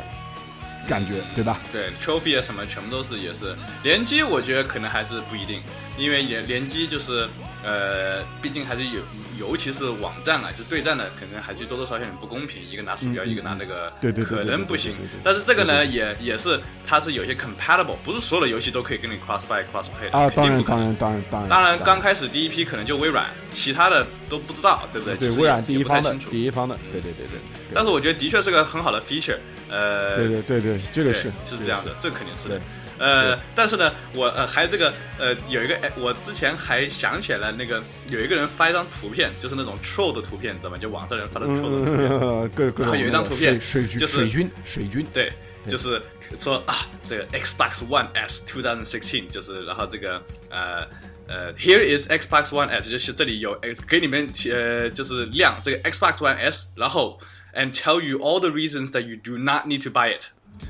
[0.86, 1.60] 感觉，对吧？
[1.72, 5.60] 对 trophy 啊什么全部都是也是联机，我觉得可能还是不一定，
[5.98, 7.28] 因为联联机就是
[7.64, 9.00] 呃，毕竟还是有，
[9.38, 14.94] 尤其是网站啊，就对战的，可能还是多多少少有点不公平，一个拿鼠标，一个拿那个，对对可能不行。
[15.24, 25.16] 但是这个呢，也也是它是有些 compatible，不是所有的游戏都可以跟你 cross buy cross play 的啊，当然当然当然当然当然，刚开始第一批可能就微软，其他的都不知道，对不对？
[25.16, 27.40] 对其实也微软第一方的也不太清楚第一方的，对对对对。
[27.74, 29.38] 但是我觉得的确是个很好的 feature，
[29.70, 32.60] 呃，对对对对，这个是是这样的，这肯定是的。
[32.98, 40.78] 呃，但是呢，我呃还这个呃有一个哎，我之前还想起来那个有一个人发一张图片，就是那种 troll 的图片，你知道吗？
[40.78, 45.30] 就网上人发的 troll 的图片，嗯，各各然后有一张图片水水军就是水军水军，对，
[45.68, 46.00] 就是
[46.38, 50.86] 说啊，这个 Xbox One S 2016，就是然后这个呃。
[51.28, 57.18] 呃，Here is Xbox One S，就是这里有呃给你们呃就是亮这个 Xbox One S，然后
[57.56, 60.26] and tell you all the reasons that you do not need to buy it。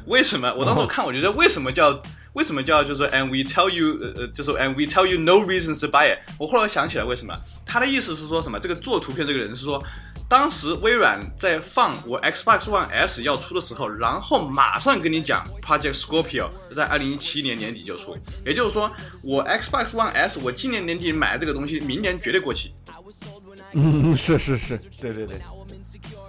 [0.07, 0.55] 为什么？
[0.55, 6.19] 我当时看，我觉得为什么叫为什么叫就是说 and we tell you 呃呃就是 and we tell you no reasons to buy it。
[6.39, 7.35] 我后来想起来为什么，
[7.67, 8.59] 他的意思是说什么？
[8.59, 9.83] 这个做图片这个人是说。
[10.29, 18.91] 当时微软在放我 Xbox One S 要出的时候，然后马上跟你讲 Project Scorpio 在二零一七年年底就出，也就是说
[19.23, 22.75] 我 Xbox One S 我今年年底买的这个东西，明年绝对过期。
[23.75, 25.41] 嗯，是是是，对对对，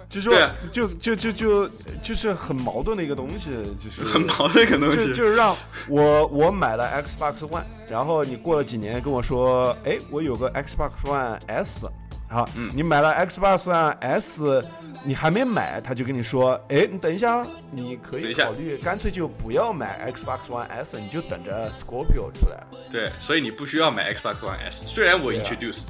[0.08, 0.34] 就说
[0.72, 1.68] 就就就就
[2.02, 3.50] 就是很矛盾的一个东西，
[3.82, 4.96] 就是很矛盾一个东西。
[4.96, 5.54] 就就是让
[5.86, 11.86] 我我买了 Xbox One，然后你过了几年跟我说，哎，我有个 Xbox One S，
[12.28, 14.66] 好，嗯你买了 Xbox One S，
[15.04, 22.64] 你还没买，他就跟你说，哎，你等一下，你可以考虑干脆就不要买 Xbox One S，你就等着 Scorpio 出来。
[22.90, 25.82] 对，所以你不需要买 Xbox One S，虽然我 introduce，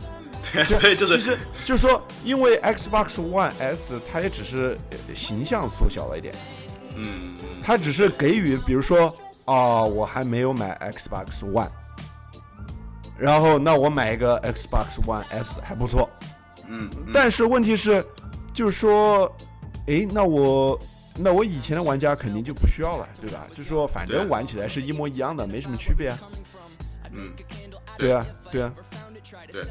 [0.53, 6.35] 对，所以就是其实就是说，因为 Xbox One S 它也只是呃形象缩小了一点，
[6.97, 9.15] 嗯，它只是给予，比如说，
[9.47, 11.69] 啊，我还没有买 Xbox One，
[13.19, 16.09] 然后那我买一个 Xbox One S 还不错，
[16.67, 18.05] 嗯嗯，但是问题是，
[18.53, 19.35] 就是说，
[19.87, 20.79] 诶，那我
[21.17, 23.47] 那我以前的玩家肯定就不需要了，对吧？
[23.51, 26.19] 就是说，反正玩起来是一模一样的，没什么区别啊。
[27.13, 27.33] 嗯，
[27.97, 28.73] 对啊，对啊，
[29.53, 29.62] 对，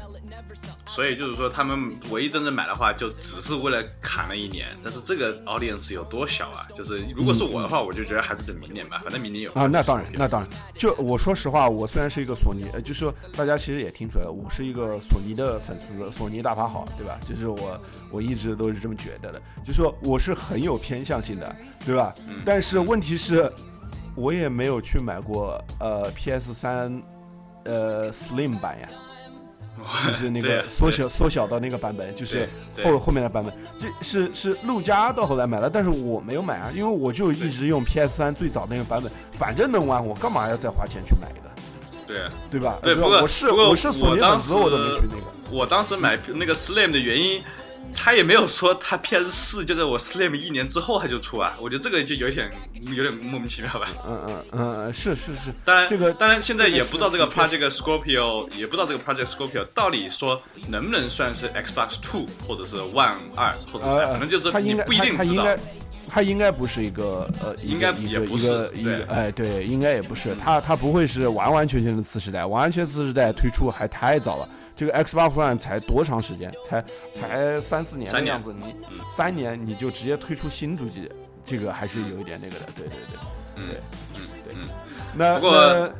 [0.86, 4.68] 所以就是说，他们唯一真正买的话，就只是为了砍了一年。
[4.82, 6.66] 但是这个 audience 有多小啊？
[6.74, 10.50] 就是如果是我的话，我就觉得还是等明年吧，反正明年有啊，那当然，那当然。
[10.74, 17.18] 就我说实话，我虽然是一个索尼，呃，就是说大家其实也听出来了，我是一个索尼的粉丝，索尼大法好，对吧？
[17.28, 22.14] 就是我我一直都是这么觉得的，就说我是很有偏向性的，对吧？
[22.26, 23.50] 嗯但是问题是，
[24.14, 27.02] 我也没有去买过呃 PS 三
[27.64, 28.88] 呃 Slim 版呀。
[30.06, 32.48] 就是那个缩小缩小到那个版本，就是
[32.82, 41.50] 后后面的版本，这是是陆家到后来买了，但是我没有买啊，因为我就一直用 PS 三最早那个版本，反正能玩，我干嘛要再花钱去买一个，
[42.06, 42.26] 对。
[42.50, 42.78] 对吧？
[42.82, 45.22] 对不过我是我是索尼粉丝，我我都没去那个。
[45.50, 47.42] 我当时买那个 Slim 的原因，
[47.94, 52.50] 他也没有说他 PS 四就在我 Slim 一年之后他就出啊，我觉得这个就有点
[52.96, 53.88] 有点莫名其妙吧。
[54.06, 65.44] 嗯嗯嗯，是是是，当然，这个当然现在也不知道这个 Project Scorpio，也不知道这个 Project Scorpio 到底说能不能算是 Xbox Two 或者是 One 二或者是呃，反正就是你他应该不一定知道。
[66.10, 66.50] 他应该。
[66.50, 70.34] 不是一个呃，应该也不是对，哎，对，应该也不是。
[70.34, 74.48] 他他不会是完完全全的次时代，完完全次时代推出还太早了。
[74.78, 76.52] 这个 Xbox One 才多长时间？
[76.64, 81.10] 才才三四年的三年样子，你嗯三年你就直接推出新主机，
[81.44, 82.66] 这个还是有一点那个的。
[82.76, 83.18] 对对对，
[83.56, 83.80] 嗯对
[84.14, 84.68] 嗯对嗯。
[85.16, 85.92] 那不过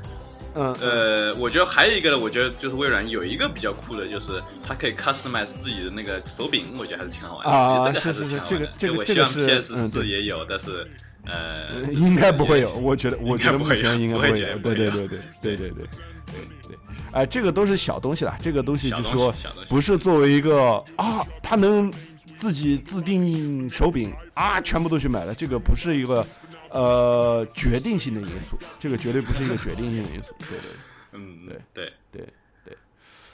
[0.55, 7.51] 嗯呃，我觉得还有一个呢，我觉得就是微软有一个比较酷的，就是它可以 customize 自己的那个手柄，我觉得还是挺好玩的。
[7.51, 10.87] 啊这个还是是是挺好玩的这个这个我希望这个是 PS 四也有，但是
[11.27, 15.87] 呃，应该不会有，我觉得，我觉得目前应该不会有对对对对对对对
[16.33, 16.79] 对对，
[17.12, 19.35] 哎，这个都是小东西啦，这个东西就是说。
[19.69, 21.93] 不是作为一个啊，他能
[22.37, 26.27] 自己自定手柄啊，全部都去买了，这个不是一个
[26.71, 30.35] 呃决定性的因素，这个绝对不是一个决定性的因素。
[30.38, 30.71] 对对。
[31.12, 32.29] 嗯，对对对
[32.64, 32.77] 对，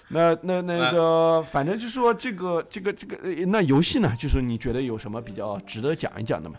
[0.09, 6.57] 那那那个，反正就说这个这个这个，呃那游戏呢，就是你觉得有什么比较值得讲一讲的吗？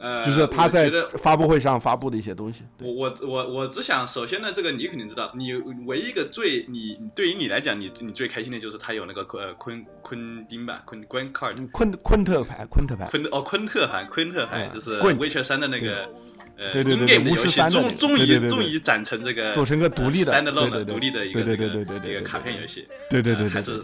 [0.00, 2.64] 呃，就是他在发布会上发布的一些东西。
[2.78, 5.52] 我我我我只想，首先呢，这个你肯定知道，你
[5.86, 16.08] 唯一一个最你对于你来讲，你你最开心的就是他有那个呃昆昆丁吧，昆 Grand Card，嗯昆昆特牌，昆特牌，昆哦昆特牌，昆特牌嗯就是棍 Witcher 三的那个
[16.56, 20.40] 呃对对对 in 对 game 的巫游戏，终终于终于展成这个做成个独立的
[20.84, 23.82] 独立的一个对对这个对对对对对一个卡片游戏，对对对还是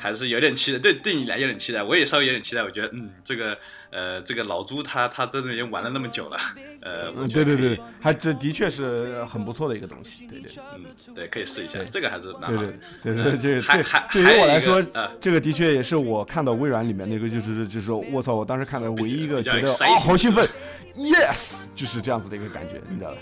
[0.00, 3.56] 还是有点期待，对对你来有点期待，我也稍微有点期待，我觉得嗯，这个
[3.90, 6.38] 呃这个老朱他他在那边玩了那么久了，
[6.80, 10.26] 呃，我嗯，觉得对对对，还这的确是很不错的一个东西。
[10.26, 13.14] 对对嗯，对，可以试一下，这个还是蛮对好的对。
[13.14, 20.48] 对对对，这个对还还对于我来说呃，这个的确也是我看到微软里面那个，就是就是说，我操，我当时看的唯一一个觉得啊好兴奋
[20.96, 23.16] ，yes，就是这样子的一个感觉，你知道吧？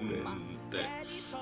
[0.00, 0.08] 嗯，
[0.70, 0.80] 对，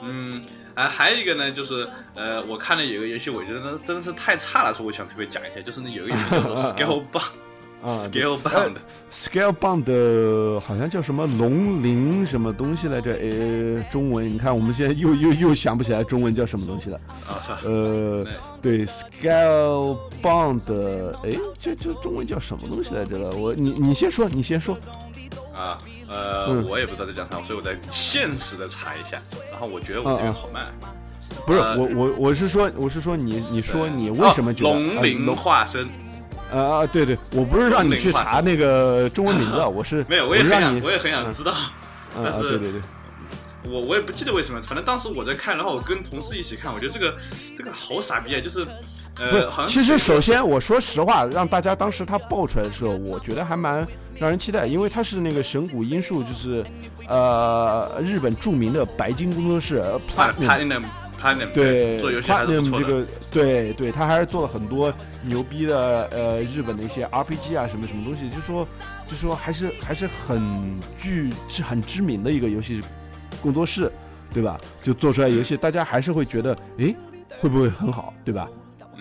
[0.03, 0.43] 嗯，
[0.75, 7.23] 啊，还有一个呢，就是呃，我看了有个游戏，我觉得真的是太差了，所以我想特别讲一下，就是那有一个叫做 Scalebound。
[7.83, 13.13] 啊 对 Scalebound，Scalebound 的好像叫什么龙鳞什么东西来着？
[13.15, 17.01] 呃，中文你看我们现在又又又想不起来中文叫什么东西了。
[17.27, 18.25] 啊，操呃，
[18.61, 20.63] 对，Scalebound，
[21.25, 23.33] 哎，这这中文叫什么东西来着了？
[23.33, 24.79] 我你你先说，你先说。
[25.53, 25.77] 啊，
[26.13, 29.21] 呃，嗯我也不知道在讲啥，所以我在现实的查一下，
[29.51, 30.67] 然后我觉得我这嗯嗯个好慢。
[31.47, 35.89] 不是呃我我我是说我是说你你说你为什么觉得哦龙鳞呃化身？
[36.51, 41.55] 呃啊对对，我不是让你去查那个中文名字，啊，我是 没有，我也很想，我也很想嗯知道。
[42.23, 42.81] 但是对对对，
[43.71, 47.17] 我我也不记得为什么，反正当时我在看，然后我跟同事一起看，我觉得这个
[47.57, 48.67] 这个好傻逼啊，就是
[49.15, 53.87] 不是呃，其实首先我说实话，让大家当时他爆出来的时候，我觉得还蛮
[54.19, 56.65] 让人期待，因为他是那个神谷英树，就是
[57.09, 60.83] 呃日本著名的白金工作室呃 Platinum。
[61.55, 62.85] 对做游戏还是不 Platinum 错的。
[62.85, 68.67] 这个，对对，他还是做了很多牛逼的呃日本的一些 RPG 啊什么什么东西，就说
[69.07, 70.43] 就说还是还是很
[70.99, 72.83] 具是很知名的一个游戏
[73.41, 73.89] 工作室，
[74.35, 74.61] 对吧？
[74.83, 76.97] 就做出来游戏，大家还是会觉得，诶，
[77.39, 78.49] 会不会很好，对吧？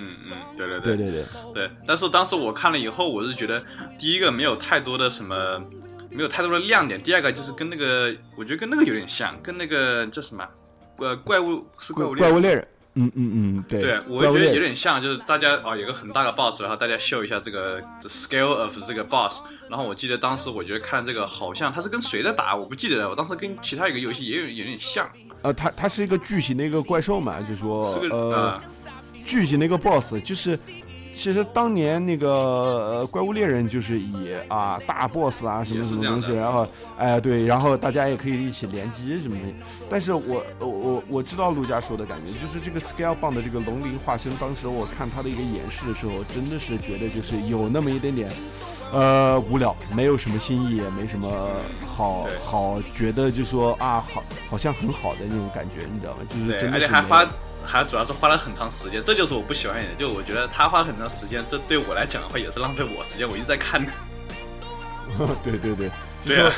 [0.02, 3.64] 嗯嗯，对对对对对对，但是当时我看了以后，我是觉得
[3.98, 5.64] 第一个没有太多的什么，
[6.10, 7.02] 没有太多的亮点。
[7.02, 10.48] 第二个就是跟那个，我觉得跟那个有点像，跟那个叫什么，
[10.98, 19.42] 呃，怪物是怪怪物猎人怪物猎人，嗯嗯嗯，对，对，我觉得有点像，就是大家啊、有个很大的 boss，然后大家秀一下这个 the scale of 这个 boss。
[19.70, 23.10] 然后我记得当时我觉得看这个好像他是跟谁在打，我不记得了。
[23.10, 25.10] 我当时跟其他一个游戏也有有点像，
[25.44, 28.62] 呃，它它是一个巨型的一个怪兽嘛，就说是个呃呃
[29.24, 30.58] 巨型的一个 boss，就是
[31.14, 36.66] 其实当年那个呃怪物猎人就是以啊大 boss 啊什么什么东西，然后
[36.98, 39.42] 哎对，然后大家也可以一起联机什么的。
[39.90, 48.32] 但是我我我我知道陆家说的感觉，就是这个 scale 棒的这个龙鳞化身，当时我看他的一个演示的时候，真的是觉得就是有那么一点点
[48.94, 51.30] 呃无聊，没有什么新意，也没什么
[51.86, 56.20] 好好觉得就说啊好好像很好的那种感觉，你知道吗？
[56.30, 57.30] 就是，真的是没有而且还花
[57.66, 63.86] 还主要是花了很长时间，这就是我不喜欢一点，就我觉得他花很长时间，这对我来讲的话也是浪费我时间，我一直在看。
[65.44, 65.90] 对 对对，
[66.24, 66.54] 就说对啊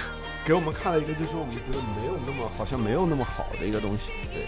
[0.46, 4.12] 给我们看了一个，就是我们觉得没有那么好像没有那么好的一个东西。
[4.32, 4.46] 对，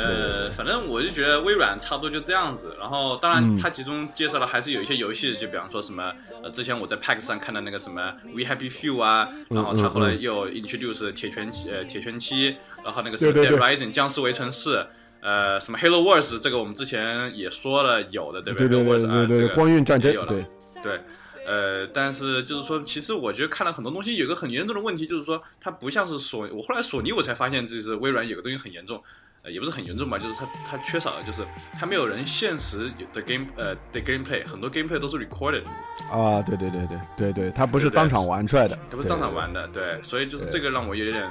[0.00, 2.74] 呃，反正我就觉得微软差不多就这样子。
[2.78, 3.56] 然后，当然嗯。
[3.58, 14.86] 它其中介绍的还是有一些游戏，就比方说什么，呃，之前我在 PAX 上看的那个什么 We Happy Few 啊，然后它后来又 introduce 铁拳七，呃，铁拳七，然后那个什么 Dead Rising 僵尸围城四。
[15.20, 18.68] 呃，什么 Halo Wars 这个我们之前也说了有的，对不对？
[18.68, 20.28] 对 Halo 对 Wars 啊，对对，这个光晕战争有，了。
[20.28, 20.44] 对，
[20.80, 21.00] 对，
[21.44, 29.02] 呃，但是就是说，其实我觉得看了很多东西，有个很严重的问题，就是说它不像是索，我后来索尼我才发现，就是微软有个东西很严重，
[29.42, 31.46] 呃，也不是很严重吧，就是它它缺少的就是
[31.78, 35.62] 它没有人现实的 game 呃的 gameplay，很多 gameplay 都是 recorded，
[36.10, 41.30] 啊，对对对对对对，它不是当场玩出来的，它不是当场玩的，对，所以就是这个让我有点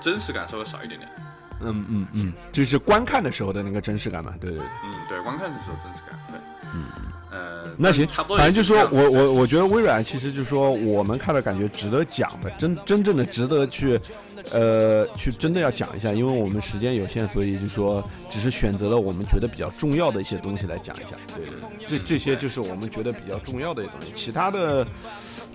[0.00, 1.10] 真实感稍微少一点点。
[1.62, 4.66] 嗯嗯嗯，就是观看的时候的那个真实感嘛，对对对。
[4.84, 6.40] 嗯，对，观看的时候真实感，对，
[6.72, 6.86] 嗯，
[7.30, 14.00] 呃，那行，差不多，反正就说我我我觉得微软其实就是说我们看了感觉值得讲的，真真正的值得去，
[14.50, 21.16] 呃，去真的要讲一下，因为我们时间有限，所以就说只是选择了我们觉得比较重要的一些东西来讲一下。
[21.36, 21.54] 对对，
[21.86, 24.86] 这这些就是我们觉得比较重要的东西，其他的。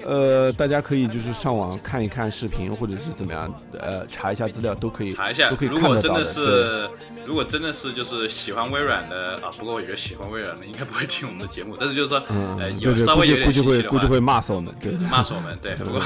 [0.04, 6.02] 呃，大家可以就是上网看一看视频，或者是怎么样，呃，查一下资料都可以，查一下，都可以看得到的。
[6.08, 6.90] 如果真的是，
[7.26, 15.74] 如果真的是就是喜欢微软的啊，不过我觉得喜欢微软的应该不会听我们的节目，但是就是说，呃，有稍微有点估计会估计会骂死我们，对，骂死我们，对。
[15.84, 16.02] 不过，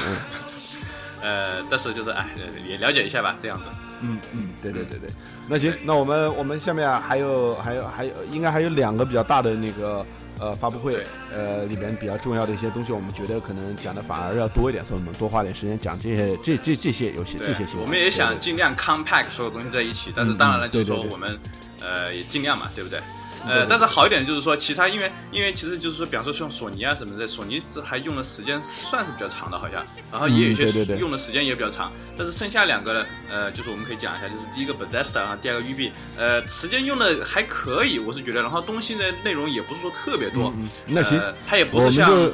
[1.22, 2.26] 呃，但是就是哎，
[2.66, 3.64] 也了解一下吧，这样子。
[4.02, 5.10] 嗯嗯，对对对对。
[5.46, 10.04] 那行，那我们我们下面还有还有还有，应该还有两个比较大的那个。
[10.40, 17.84] 呃，发布会，呃，里边比较重要的一些东西，我们觉得可能讲的反而要多一点，所以我们多花点时间讲这些这这这些游戏，这些新闻。
[17.84, 21.38] 我们也想尽量 compact 所有东西在一起，但是当然了，就是说我们，
[21.80, 22.98] 呃，也尽量嘛，对不对？
[23.46, 31.92] 呃，但是好一点就是说，其他因为因为其实就是说，比方说像索尼啊什么的，索尼是还用的时间算是比较长的，好像，然后也有一些用的时间也比较长。
[32.16, 40.52] 但是剩下两个呢，呃，就是我们可以讲一下，就是第一个 Bethesda，然后第二个育碧，呃，时间用的还可以，我是觉得，然后东西的内容也不是说特别多。
[40.86, 42.30] 那行，它也不是像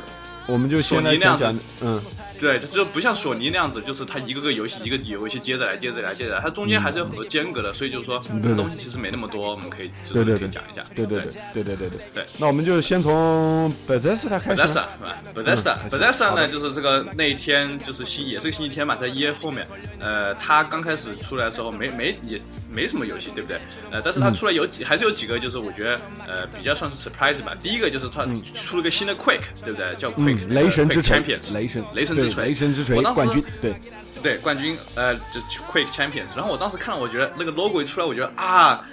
[0.46, 2.02] 我们就索尼那样子，嗯。
[2.40, 8.18] 对，这就不像索尼那样子，就是它一个个游戏一个游戏接着来，接着来，接着来，它中间还是有很多间隔的，所以就是说
[8.56, 10.82] 东西其实没那么多，我们可以就是可以讲一下。
[10.94, 12.24] 对对对对对对对对。
[12.38, 14.62] 那我们就先从 Bethesda 开始。
[14.62, 19.66] Bethesda，Bethesda，Bethesda 呢，就是这个那一天就是星也是个星期天嘛，在 EA 后面，
[19.98, 22.38] 呃，它刚开始出来的时候没没也
[22.70, 23.58] 没什么游戏，对不对？
[23.90, 27.54] 呃，但是它出来有几还是有几个，就是我觉得呃比较算是 surprise 吧。
[27.62, 29.94] 第一个就是它出了个新的 Quake，对不对？
[29.96, 31.20] 叫 Quake，雷神之锤，
[31.52, 32.40] 雷神，雷神之。
[32.40, 33.74] 雷神之锤冠军，对
[34.22, 35.40] 对冠军，呃，就
[35.72, 36.36] Quick Champions。
[36.36, 38.84] 然后我当时看了，我觉得那个 logo 一出来，我觉得啊，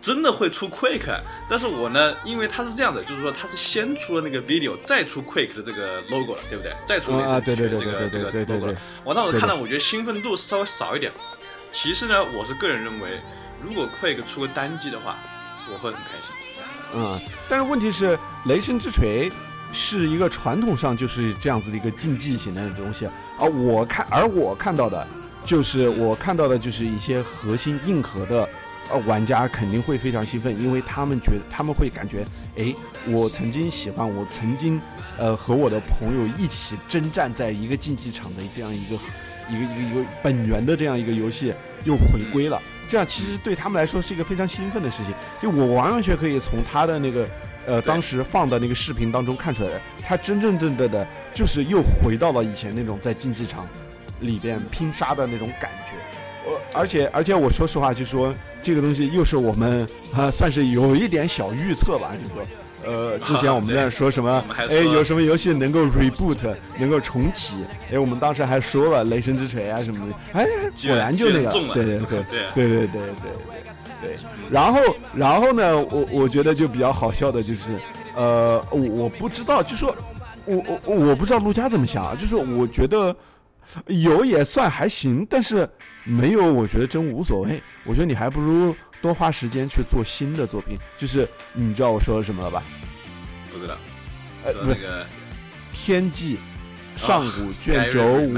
[0.00, 1.02] 真的会出 Quick。
[1.48, 6.72] 但是我呢，因为它是这样的，就是说它是先出了那个 video，再出 Quick 的这个 logo 了，对不对？
[6.86, 7.68] 再出雷神之锤
[8.10, 8.74] 这个这个 logo 了。
[9.04, 11.10] 我当时看了，我觉得兴奋度是稍微少一点。
[11.72, 13.20] 其实呢，我是个人认为，
[13.62, 15.16] 如果 Quick 出个单机的话，
[15.72, 16.32] 我会很开心。
[16.94, 19.30] 嗯，但是问题是雷神之锤。
[19.78, 23.06] 是一个传统上就是这样子的一个竞技型的东西，
[23.38, 25.06] 而我看，而我看到的，
[25.44, 28.48] 就是我看到的就是一些核心硬核的，
[28.90, 32.74] 呃，玩家肯定会非常兴奋，因为他们觉得他们会感觉，哎，
[33.08, 34.80] 我曾经喜欢，我曾经，
[35.18, 38.94] 呃，和我的朋友一起征战在一个竞技场的这样一个
[39.50, 41.52] 一个一个一个本源的这样一个游戏
[41.84, 42.58] 又回归了，
[42.88, 47.28] 这样其实对他们来说是一个非常兴奋的事情，就我完完全可以从他的那个。
[47.66, 53.66] 呃，当时放的那个视频当中看出来的，他真真正正的，就是又回到了以前那种在竞技场
[54.20, 55.92] 里边拼杀的那种感觉。
[56.48, 62.46] 呃，而且而且我说实话，就说这个东西又是我们啊，算是有一点小预测吧，就说，
[62.84, 67.56] 呃， 之前我们在说什么，哎，有什么游戏能够 reboot，能够重启？
[67.92, 70.46] 哎，我们当时还说了《雷神之锤》啊什么的，哎，
[70.86, 73.65] 果然就那个，对对对对对对对对。
[74.06, 74.16] 对，
[74.50, 74.80] 然后，
[75.14, 75.76] 然后呢？
[75.76, 77.76] 我我觉得就比较好笑的就是，
[78.14, 79.94] 呃，我我不知道，就说，
[80.44, 82.14] 我我我不知道陆家怎么想啊？
[82.14, 83.14] 就是我觉得
[83.86, 85.68] 有也算还行，但是
[86.04, 87.60] 没有，我觉得真无所谓。
[87.84, 90.78] 我觉得你还不如多花时间去做新的作品。
[90.96, 92.62] 就是你知道我说什么了吧？
[93.52, 93.74] 不知道。
[94.44, 94.78] 呃，不是，
[95.72, 96.38] 天际
[96.96, 98.34] 上古卷轴五。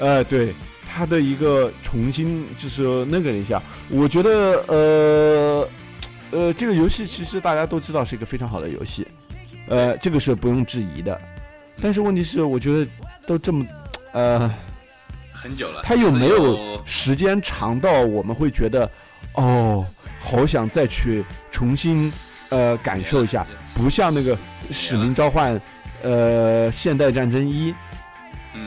[0.00, 0.52] 呃，对。
[0.94, 5.68] 它的一个重新就是那个一下，我觉得呃
[6.30, 9.06] 呃，这个游戏其实大家都知道是一个非常好的游戏，
[9.68, 11.18] 呃，这个是不用质疑的。
[11.80, 12.86] 但是问题是，我觉得
[13.26, 13.66] 都这么
[14.12, 14.52] 呃
[15.32, 18.90] 很久了，他有没有时间长到我们会觉得
[19.34, 19.84] 哦，
[20.20, 22.12] 好想再去重新
[22.50, 24.36] 呃感受一下，不像那个
[24.70, 25.58] 使命召唤
[26.02, 27.74] 呃现代战争一。
[28.52, 28.60] 对，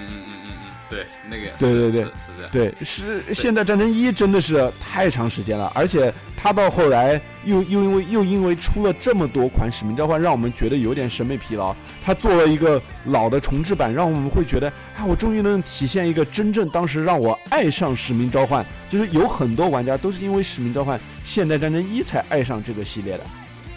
[1.29, 2.11] 那个对对对，是
[2.51, 11.75] 对，是现代战争一真的是太长时间了，而且它到后来又又因为又因为出了这么多款使命召唤，让我们觉得有点审美疲劳。
[12.03, 23.23] 它做了一个老的重置版，让我们会觉得啊，我终于能体现一个真正当时让我爱上使命召唤，就是有很多玩家都是因为使命召唤现代战争一才爱上这个系列的，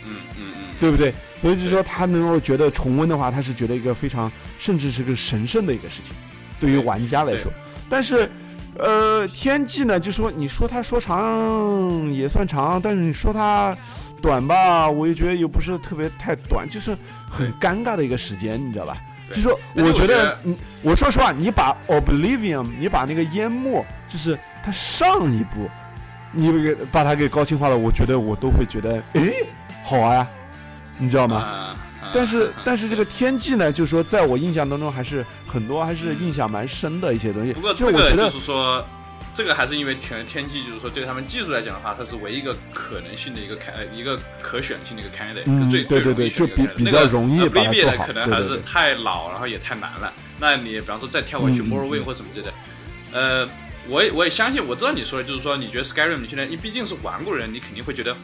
[0.06, 1.14] 嗯嗯嗯，对不对？
[1.40, 6.14] 所以就是说他能够觉得重温的话，他是觉得一个非常甚至是个神圣的一个事情。
[6.60, 7.50] 对于玩家来说，
[7.88, 8.30] 但是，
[8.76, 13.76] 呃，天际呢，就说你说它说长也算长，但是你说它
[14.20, 16.96] 短吧，我又觉得又不是特别太短，就是
[17.30, 18.96] 很尴尬的一个时间，你知道吧？
[19.32, 25.68] 就说我觉得，你我说实话，你把 Oblivion，你把那个淹没，就是它上一部，
[26.32, 29.22] 你给把它给高清化了，我觉得我都会觉得，哎，
[29.84, 30.26] 好玩呀，
[30.98, 31.76] 你知道吗？
[32.08, 37.52] 啊但是但是这个天际呢，就是说在我印象当中还是很多还是印象蛮深的一些东西。
[37.52, 38.84] 不过这个就是说，
[39.34, 50.12] 这个还是因为天天际，就是说对他们技术来讲的话，它是唯一一个可能性的一个开一个可选性的一个 candidate，、嗯最对对对就比比较容易那个把它做好可能还是太老，然后也太难了。
[50.40, 52.52] 那你比方说再跳回去 Morrowind 或什么之类的，
[53.12, 53.48] 呃，
[53.88, 58.16] 我也我也相信，我知道你说的就是说，你觉得 Skyrim 你现在你毕竟是玩过人，你肯定会觉得。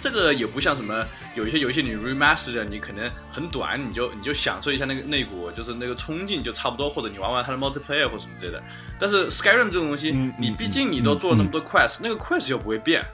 [0.00, 8.62] 这个也不像什么，有一些游戏你 remaster 的，你可能很短，你就你就享受一下那个那股就是那个冲劲就差不多，或者你玩玩它的 multiplayer 或什么之类的。
[8.98, 13.04] 但是 Skyrim 这种东西，你毕竟你都做了那么多 quest，、那个 quest 又不会变，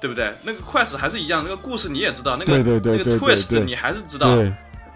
[0.00, 0.32] 对不对？
[0.42, 4.52] 那个 quest 还是一样，那个故事你也知道，那个对对对那个 twist 你还是知道，对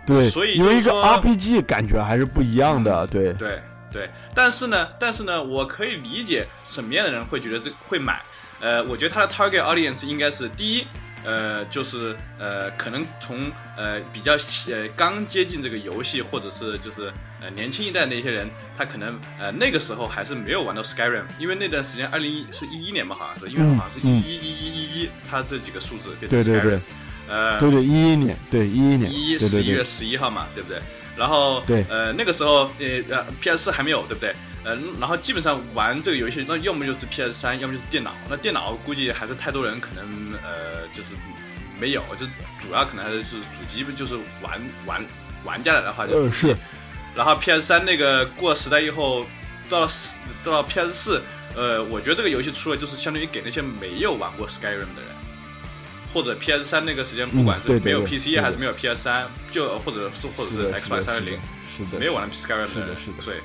[0.07, 3.61] 对，所以有一个 RPG 感觉还是不一样的，对对
[3.92, 8.20] 对，但是呢，但是呢，我可以理解什么样的人会觉得这会买。
[8.61, 10.86] 呃，我觉得它的 target audience 应该是第一，
[11.24, 14.32] 呃，就是呃，可能从呃比较
[14.70, 26.80] 呃刚接近这个游戏，或者是就是呃年轻一代的一些人，他可能呃那个时候还是没有玩到 Skyrim，因为那段时间二零一是一一年吧，好像是，因为嗯好像是一一一一一一，他这几个数字变成对对对
[27.28, 30.78] 呃，对对，一一年，对一一年，一十一月，十一号嘛，对不对？
[31.16, 34.34] 然后对呃那个时候呃呃 PS 四还没有，对不对？
[34.67, 38.12] 呃，然后基本上玩这个游戏，那要么就是 PS 三，要么就是电脑。
[38.29, 40.05] 那电脑估计还是太多人可能
[40.43, 41.14] 呃就是
[41.81, 42.27] 没有，就
[42.61, 45.05] 主要可能还是就是主机就是玩玩
[45.45, 46.57] 玩家来的话就嗯是，
[47.14, 49.25] 然后 PS 三那个过了时代以后，
[49.71, 51.23] 到了四到了 PS 四，
[51.55, 55.14] 呃，我觉得这个游戏出了就是相当于给那些没有玩过 Skyrim 的人，
[56.12, 61.39] 或者 PS 三那个时间不管是没有对对对 PC 还是没有 PS 三，就或者是或者是是的，是 Xbox 的，三六零，
[62.01, 63.37] 没有玩 Skyrim 的是的所以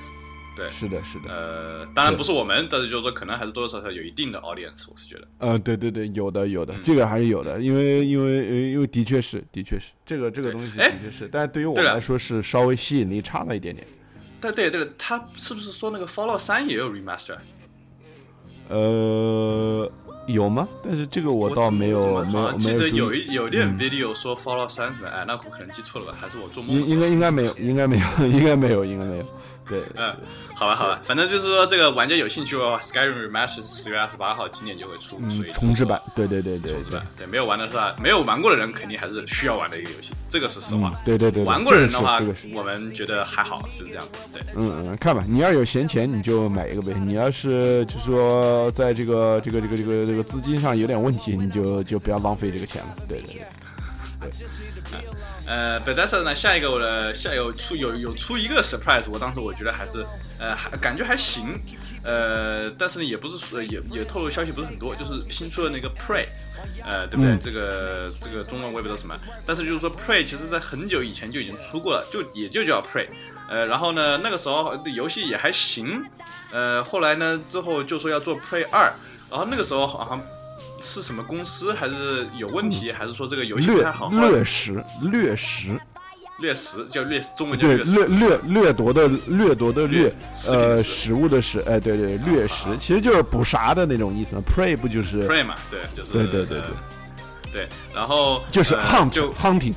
[0.61, 5.27] 对是的，是的，呃，当然不是我们，但是就是说可能还是多多少少有一定的 audience，我是觉得。
[5.39, 13.85] 呃，对对对，有的有的嗯，这个还是有的，因为因为呃因为的确是的确是这个这个东西哎的确是，但是对于我来说是稍微吸引力差了一点点。
[14.39, 17.37] 但对对了，他是不是说那个 Fallout 三也有 remaster？
[18.69, 19.91] 呃，
[20.27, 20.67] 有吗？
[20.81, 25.09] 但是这个我倒没有没我怎么好像有一有点嗯 video 说 Fallout 三是吧？
[25.09, 26.17] 哎，那我可能记错了吧？
[26.21, 26.73] 还是我做梦？
[26.75, 29.25] 应应该应该没有，应该没有，应该没有，应该没有。
[29.67, 30.13] 对，嗯，
[30.55, 37.95] 好吧，好吧，反正就是说，这个玩家有兴趣的话，Skyrim Remaster 是十月二十八号今年就会出，所嗯以，重置版，对对对对对重置版，对，没有玩的是吧？
[38.01, 44.05] 没有玩过的人肯定还是需要玩的一个游戏，这个是实话嗯。，对对对，对玩过的人的话这个我们觉得还好，就是这样。
[44.33, 52.95] 对，嗯嗯，看吧，你要有闲钱你就买一个呗，你要是就是说在这个这个这个这个这个资金上有点问题，你就就不要浪费这个钱了。
[53.07, 53.45] 对对对。
[55.51, 60.05] 呃，Bethesda 呢，下一个我的下有出有有出一个 surprise，我当时我觉得还是
[60.39, 61.59] 呃还感觉还行，
[62.05, 66.25] 呃，但是呢也不是说也也透露消息不是很多，就是新出的那个 Prey，
[66.85, 67.33] 呃，对不对？
[67.33, 69.13] 嗯这个这个中文我也不知道什么，
[69.45, 73.07] 但是就是说 Prey 其实在很久以前就已经出过了，就也就叫 Prey，
[73.49, 76.01] 呃，然后呢那个时候游戏也还行，
[76.53, 78.93] 呃，后来呢之后就说要做 Prey 二，
[79.29, 80.21] 然后那个时候好像。
[80.81, 84.09] 是什么公司还是有问题，还是说这个游戏不掠太好？
[84.09, 85.79] 掠食，掠食，
[86.39, 88.07] 掠食叫掠，中文叫，掠掠。
[88.07, 90.13] 掠掠夺的掠夺的掠
[90.47, 94.41] 呃，食食物的食，哎，对对，掠食，其实就是捕杀的那种意思嘛。
[94.41, 96.63] Prey 不就是 prey 嘛，对，就是对对对呃
[97.53, 99.75] 对，然后就是呃 hunt 就 hunting，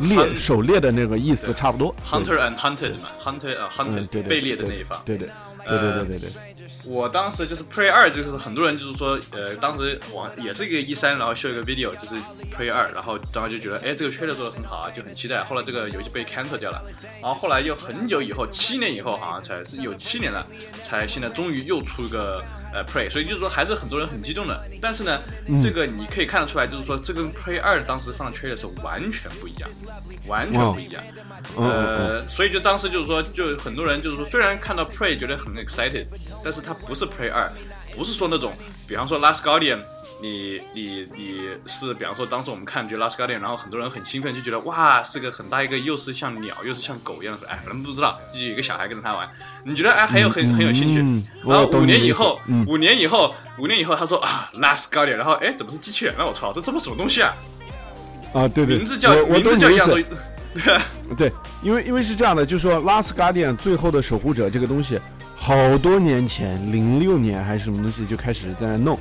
[0.00, 1.94] 猎狩猎的那个意思差不多。
[2.08, 5.00] hunter and hunted 嘛，hunter 呃嗯，hunted 对对，被猎的那一方。
[5.04, 5.28] 对对
[5.68, 6.55] 对对对对对，
[6.86, 12.14] 我当时就是 Pray 二，就是很多人就是说，呃，当时网也是一个一三，然后秀一个 video，就是
[12.56, 15.42] Pray 二，然后当时就觉得，哎，这个 trailer 做的很好啊，就很期待。
[15.42, 16.82] 后来这个游戏被 cancel 掉了，
[17.20, 20.46] 然后后来又很久以后，七年以后好像才是有七年了，
[20.84, 22.42] 才现在终于又出一个
[22.76, 24.62] 呃 Pray，所以就是说还是很多人很激动的。
[24.82, 25.18] 但是呢，
[25.62, 29.70] 这个你可以看得出来，就是说这跟 Pray 二当时放的 trailer 是完全不一样，
[30.26, 31.02] 完全不一样。
[31.56, 36.06] 呃，所以就当时就是说，就很多人就是说，虽然看到 Pray 觉得很 excited，
[36.44, 37.50] 但是它不是 Pray 二，
[37.96, 38.52] 不是说那种，
[38.86, 39.80] 比方说 Last Guardian，
[40.20, 49.28] 你你你是，比方说当时我们看觉得 Last Guardian，然后很多人很兴奋，就觉得哇，是个很大一个，又是像鸟，又是像狗一样的，哎，反正不知道，就有一个小孩跟着他玩，
[49.64, 56.26] 你觉得哎很有很很有兴趣，嗯然后五年以后，嗯五年以后，五年以后，他说啊 Last Guardian，然后哎怎么是机器人了？
[56.26, 57.34] 我操，这这么什么东西啊？
[58.32, 59.98] 啊，对对，名字叫名字叫一样东。
[59.98, 60.06] 西。
[61.18, 61.30] 对，
[61.62, 64.98] 因为因为是这样的，就是说《Last Guardian》最后的守护者这个东西，
[65.34, 68.98] 好多年前，零六年还是什么东西就开始在那弄，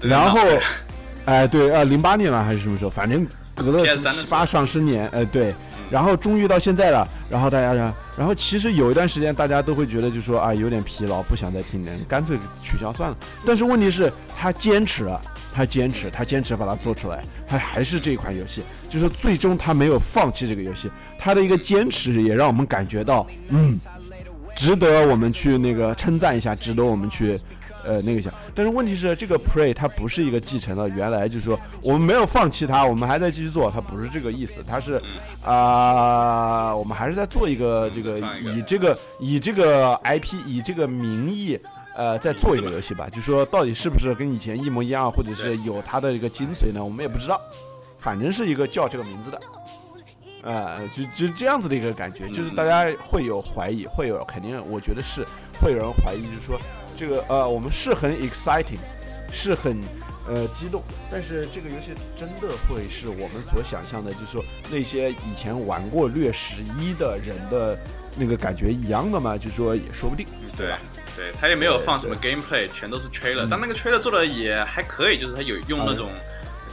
[0.00, 0.40] 然后，
[1.26, 5.54] 哎，对，呃，零八年吧还是什么时候，反正隔了 PS3 什么的时候七八上十年，哎，对，
[5.90, 13.16] 然后终于到现在了，然后大家呢，然后其实有一段时间大家都会觉得就说啊有点疲劳，不想再听了，干脆取消算了。
[13.44, 15.20] 但是问题是，他坚持了，
[15.54, 23.78] 他坚持，他坚持把它做出来，他还是这款游戏，就是最终他没有放弃这个游戏，他的一个坚持也让我们感觉到，嗯，
[24.56, 27.38] 值得我们去那个称赞一下，值得我们去。
[27.84, 35.00] 呃，那个想，但是问题是，这个 Pray 它不是一个继承了原来，就是说我们没有放弃它，我们还在继续做，它不是这个意思，它是
[35.42, 41.58] 啊、我们还是在做一个这个以这个以这个 IP 以这个名义。
[41.96, 46.82] 呃，在做一个游戏吧，就说到底是不是跟以前一模一样，或者是有它的一个精髓呢？
[46.82, 47.38] 我们也不知道，
[47.98, 49.40] 反正是一个叫这个名字的，
[50.42, 55.26] 呃，就就这样子的一个感觉，就是大家会有怀疑，会有肯定，我觉得是
[55.60, 56.58] 会有人怀疑，就是说
[57.00, 58.76] 这个呃，我们是很 exciting，
[59.32, 59.80] 是很
[60.28, 67.78] 呃激动，但是这个游戏真的会是我们所想象的，就是说那些以前玩过掠十一的人的
[68.18, 69.34] 那个感觉一样的吗？
[69.38, 70.26] 就是说也说不定。
[70.58, 70.78] 对吧
[71.16, 73.48] 对，他也没有放什么 gameplay，全都是 trailer。
[73.50, 76.10] 但那个 trailer 做的也还可以，就是他有用那种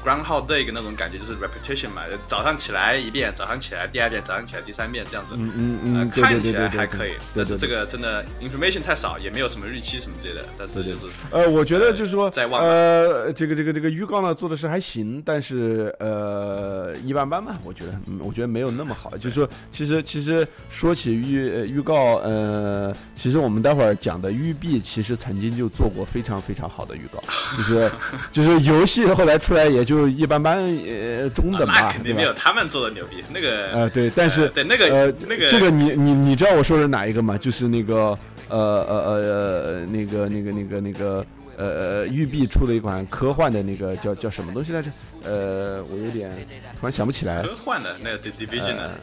[0.08, 5.36] Groundhog Day 的那种感觉，就是 repetition 嘛，早上起来一遍，早上起来第二遍，早上起来第三遍这样子。
[5.38, 7.68] 嗯嗯呃嗯，，看起来还可以，但是这。
[7.68, 10.46] 个真的 information 太少，也没有什么日期什么之类的。
[10.58, 11.02] 但是就是
[11.32, 19.12] 呃，我觉得就是说，在忘呃，这个这个这个预告呢做的是还行，但是呃一般般吧，我觉得，嗯，我觉得没有那么好。
[19.18, 27.22] 就是说，其实其实说起预呃预告，呃，其实我们待会儿讲的育碧其实曾经就做过非常非常好的预告，
[27.58, 27.92] 就是
[28.32, 32.14] 就是游戏后来出来也就一般般，呃，中等吧，那肯定？
[32.14, 33.24] 没有他们做的牛逼。
[33.34, 37.38] 那个呃，对，但是呃对那个呃，那个这个你你你知道我说的是哪一个吗？
[37.38, 37.96] 就是那个
[38.50, 41.26] 呃呃呃呃那个那个那个那个
[41.56, 44.92] 呃呃育碧出的一款科幻的那个叫叫什么东西来着？
[45.24, 46.30] 呃，我有点
[46.80, 47.42] 突然想不起来。
[47.42, 48.94] 科幻的那个 Division 呃的，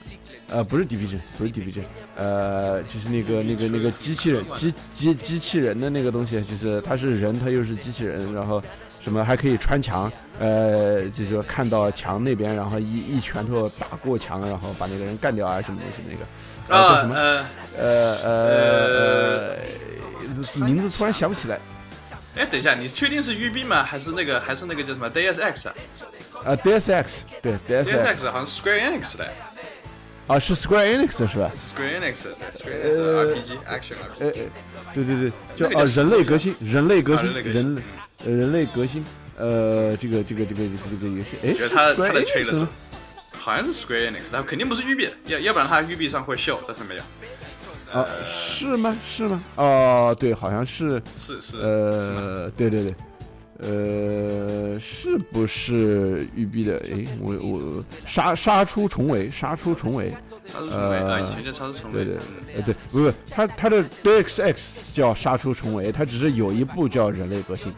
[0.49, 1.83] 呃，不是 Division，不是 Division，
[2.17, 8.63] 呃，就是那个那个那个机器人机机机器人的那个东西，就是它是人，它又是机器人，然后
[9.05, 16.25] 什么还可以穿墙，呃，就是说看到墙那边，然后一一拳头打过墙，然后把那个人干掉啊，什么东西那个，
[16.69, 17.15] 呃，叫什么？
[17.15, 17.45] 呃，
[17.77, 19.57] 呃呃
[20.57, 21.61] 呃，名字突然想不起来。
[22.37, 23.85] 哎，等一下，你确定是育碧吗？
[23.85, 25.75] 还是那个还是那个叫什么 Deus Ex 啊
[26.47, 29.29] 啊，Deus X，对，Deus？Deus X，好像是 Square Enix 的
[30.27, 31.53] 啊，是 Square Enix 是吧？
[31.55, 32.31] 是，Square Enix 的
[32.65, 34.41] 对，Square Enix RPG action 呃 RPG。
[34.41, 37.83] 呃，对对对，叫啊人类革新，人类革新人类
[38.25, 39.05] 呃人类革新，
[39.37, 42.69] 呃，这个这个这个这个游戏，哎，是觉得他他 Square 的吗？
[43.33, 47.03] 好像是 Square Enix，他肯定不是育碧的，要要不然它育碧上会秀，但是没有。
[47.93, 48.97] 啊，是吗？
[49.07, 49.41] 是吗？
[49.57, 51.59] 哦，对，好像是，是是？
[51.59, 52.95] 呃，对对对，
[53.59, 56.77] 呃，是不是育碧的？
[56.93, 60.13] 哎，我我杀杀出重围，杀出重围，
[60.47, 62.05] 杀出重围啊，呃以前叫杀出重围。
[62.05, 67.73] 对对嗯，呃对，不是，它它的 Deus X 叫杀出重围，它只是有一部叫人类革新。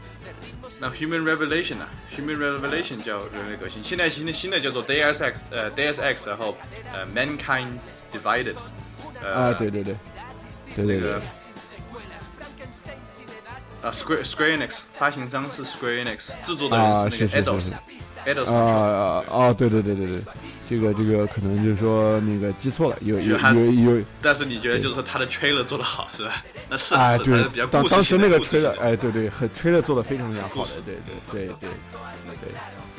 [0.87, 6.57] 那 Human Revelation 啊？Human Revelation 叫人类革新，现在新的新的叫做 Deus Ex，呃 Deus Ex，然后
[6.93, 7.73] 呃 Mankind
[8.13, 8.55] Divided，
[9.21, 9.97] 呃啊，对对对，
[10.77, 11.21] 对对对那个。
[13.83, 18.61] 啊 Square Square Enix 发行商是 Square Enix，制作的人啊是那个是是是 Eidos 是 Eidos 啊。
[18.61, 19.53] 啊啊！
[19.53, 20.21] 对对对对对，
[20.69, 26.43] 这个这个可能就是说那个记错了，有有有有但是你觉得就是说他的 trailer 做的好是吧？
[26.69, 31.71] 那是啊，对是比较，当当时那个吹的哎，对对，很吹的做的非常非常好的，对对对对对
[32.27, 32.49] 对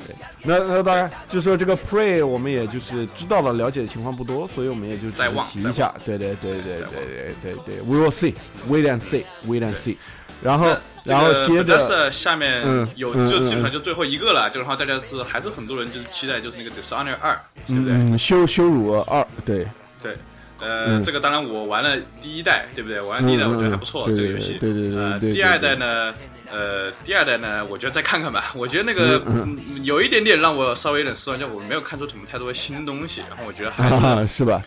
[0.07, 0.15] 对。
[0.43, 9.97] 那那当然，就说这个 Pray，我们也就是知道了，了解的情况不多，所以我们也就再提一下，对对对对对对对对，We will see，wait and see，wait and see。
[10.41, 18.17] 然后然后接着下面嗯有就基本上就最后一个了，就然后大家是还是很多人就是期待就是那个 Dishonor 二，对不对？
[18.17, 19.67] 羞羞辱二，对，
[20.01, 20.15] 对，
[20.59, 23.01] 呃，嗯这个当然我玩了第一代，对不对？
[23.01, 24.57] 玩了第一代我觉得还不错，这个游戏。
[24.59, 26.13] 对对对第二代呢，
[26.51, 28.51] 呃，第二代呢，我觉得再看看吧。
[28.55, 29.21] 我觉得那个
[29.83, 34.61] 有一点点让我稍微有点失望，就我没有看出什么太多新东西，然后我觉得还是啊，是吧？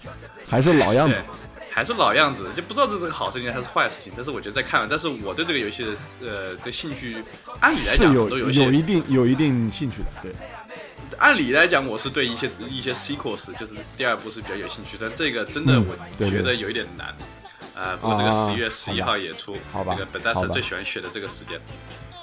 [0.49, 1.23] 还是老样子对，
[1.71, 4.13] 还是老样子，就不知道这是个好事情还是坏事情。
[4.17, 5.91] 但是我觉得在看，但是我对这个游戏的
[6.23, 7.23] 呃的兴趣，
[7.61, 10.33] 按理来讲，是有有一定有一定兴趣的，对。
[11.19, 15.87] 按理来讲，我是对一些一些 sequels，就是第二部是比较有兴趣，但这个真的嗯
[16.19, 17.15] 我觉得有一点难。
[17.75, 21.59] 啊，不过这个啊十一月十一号也出，好吧这个好 Bethesda 吧最喜欢选的这个时间。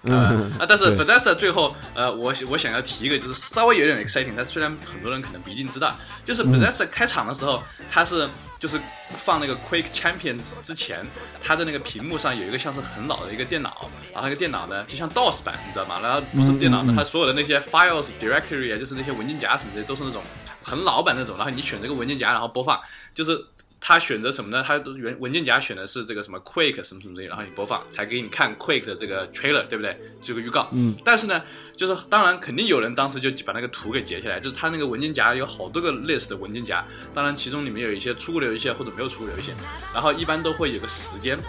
[0.04, 0.52] 嗯。
[0.60, 1.06] 啊，但是对。
[1.06, 6.52] Bethesda 最后，呃，我我想要提一个，就是稍微有点 exciting，但虽然很多人可能不一定知道，就是嗯。
[6.52, 8.28] Bethesda 开场的时候，它是
[8.60, 8.80] 就是
[9.10, 11.06] 放那个 Quick Champions 之前，
[11.44, 16.00] 它的那个屏幕上有一个像是很老的一个电脑，然后那个电脑呢就像 DOS 版，你知道吗？
[16.02, 20.22] 然后不是电脑的，它所有的那些 files directory 啊，就是那些文件夹什么的，都是那种
[20.64, 22.80] 很老版那种，然后你选这个文件夹，然后播放，
[23.14, 23.40] 就是
[23.88, 24.62] 他选择什么呢？
[24.62, 29.98] 他原文件夹选的是这个什么 Quake 什么什么东西，然后你播放才给你看 Quake 的这个 trailer，对不对？
[30.22, 30.68] 这个预告。
[30.74, 30.94] 嗯。
[31.06, 31.42] 但是呢，
[31.74, 39.54] 就是当然肯定有人当时就把那个图给截下来，就是他那个文件夹有好多个 list 的文件夹，当然其中里面有一些出过的游戏或者没有出过的游戏，
[39.94, 41.40] 然后一般都会有个时间，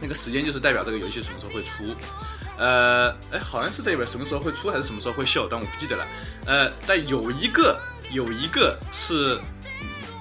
[0.00, 1.68] 那个时间就是代表这个游戏什么时候会出。
[2.58, 6.04] 呃，哎，好像是代表什么时候会出还是什么时候会秀，但我不记得了。
[6.46, 9.38] 呃，但有一个有一个是，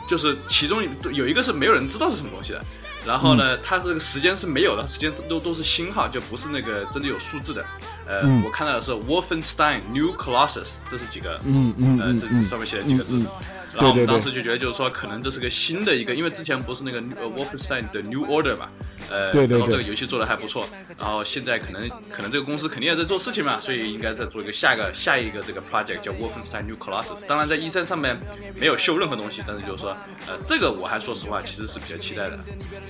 [0.10, 0.82] 就是其中
[1.14, 2.62] 有一个是没有人知道是什么东西的。
[3.06, 7.64] 然后呢，它这个时间是没有的，时间都都是星号，就不是那个真的有数字的。
[8.08, 13.22] 呃，我看到的是 Wolfenstein New Colossus，这是几个，嗯嗯呃，这这上面写的几个字。
[13.76, 18.68] 然后我们当时就觉得，就是说，可能这是个新的一个，因为之前不是那个呃 Wolfenstein 的 New Order 嘛，
[19.10, 20.68] 呃，对对然后这个游戏做的还不错，
[20.98, 27.26] 然后现在可能可能这个公司肯定也在做事情嘛，所以应该在做一个下一个下一个这个 project 叫 Wolfenstein New Colossus。
[27.28, 28.20] 当然在 E 三上面
[28.60, 29.92] 没有秀任何东西，但是就是说，
[30.28, 32.40] 呃，这个我还说实话，其实是比较期待的。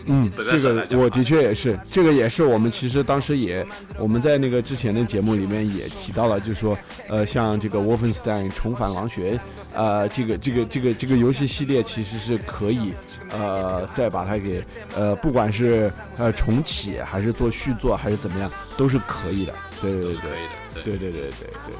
[0.05, 3.65] 嗯，这个我的确也是，这个也是我们其实当时也
[3.97, 6.77] 我们在那个之前的节目里面也提到了，就是说，
[7.07, 9.39] 呃，像这个 Wolfenstein 重返狼穴，
[9.73, 11.47] 呃，这个这个这个这个游戏。
[11.47, 12.93] 系列其实是可以，
[13.31, 14.63] 呃，再把它给，
[14.95, 19.53] 呃，不管是呃重启还是做续作还是怎么样，都是可以的。
[19.81, 21.21] 对对对对，对对对对
[21.67, 21.77] 对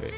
[0.00, 0.10] 对，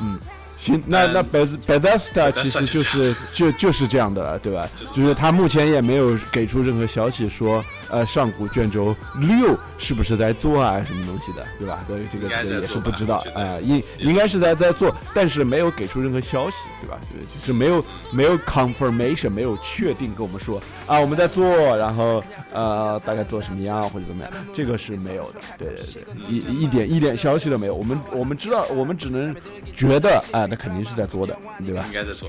[0.00, 0.18] 嗯。
[0.56, 4.68] 行，那那 Beth Bethesda 其实就是就就是这样的了，对吧？
[4.94, 11.80] 就是他目前也没有给出任何消息说，呃，上古卷轴六是不是在做啊，什么东西的，对吧？
[11.86, 16.98] 所以这个这个也是不知道，哎，应应该是在在做，但是没有给出任何消息，对吧？
[17.10, 17.82] 对，就是没有
[18.12, 22.22] 没有 confirmation，没有确定跟我们说啊，我们在做，然后
[22.52, 29.34] 呃，大概做什么样或者怎么样，这个是没有的，对对对，一一点一点消息都没有，我们我们知道，我们只能
[29.74, 30.46] 觉得，哎。
[30.50, 31.84] 那肯定是在做的，对吧？
[31.86, 32.28] 应该在做。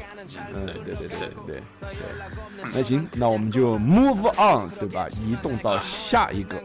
[0.53, 1.17] 嗯，对对对对
[1.47, 1.61] 对对。
[2.73, 5.07] 那行，那我们就 move on，对吧？
[5.09, 6.61] 移动到下一个。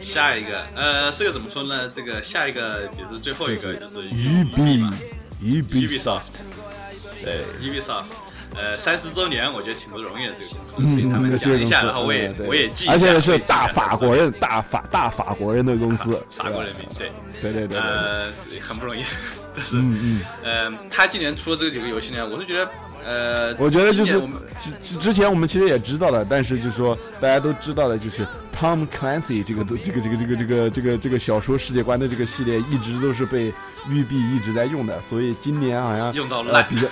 [0.00, 1.88] 下一个，呃，这个怎么说呢？
[1.88, 4.82] 这个下一个就是最后一个，就是育碧
[5.42, 6.22] ，Ubisoft。
[7.22, 8.06] 对，Ubisoft。
[8.54, 12.86] 呃，三十周年，我觉得挺不容易的这个公司，所以他们讲一下，然后我也我也记。
[12.88, 16.84] 而且是大法国人，大法大法国人的公司， 法国人民，
[17.40, 18.30] 对对对对，呃，
[18.60, 19.04] 很不容易。
[19.56, 22.70] 但是，嗯嗯，呃，他今年出了这几个游戏呢，我是觉得，
[23.04, 24.20] 呃，我觉得就是
[24.82, 33.52] 之之前我们其实也知道了，但是就是说大家都知道的，就是 Tom Clancy 这个都这个这个这个这个这个这个小说世界观的这个系列，一直都是被
[33.88, 36.86] 育碧一直在用的，所以今年好像用到烂，比较，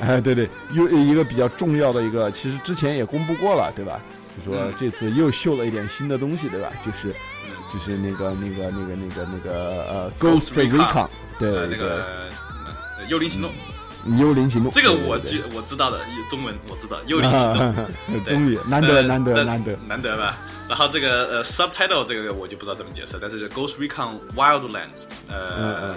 [0.00, 4.00] 哎，对对，又一个比较重要的一个，其实之前也公布过了，对吧？
[4.36, 6.70] 就说这次又秀了一点新的东西，对吧？
[6.84, 7.12] 就是
[7.72, 11.08] 就是那个那个那个那个那个呃，Ghost Recon。
[11.38, 12.26] 对那个
[13.06, 13.48] 幽灵行动，
[14.18, 20.36] 幽灵行动，这个我知我知道的，中文我知道，幽灵行动， 终于难得难得难得难得吧。
[20.68, 25.94] 然后这个呃，subtitle 这个我就不知道怎么解释，但是 Ghost Recon Wildlands，呃。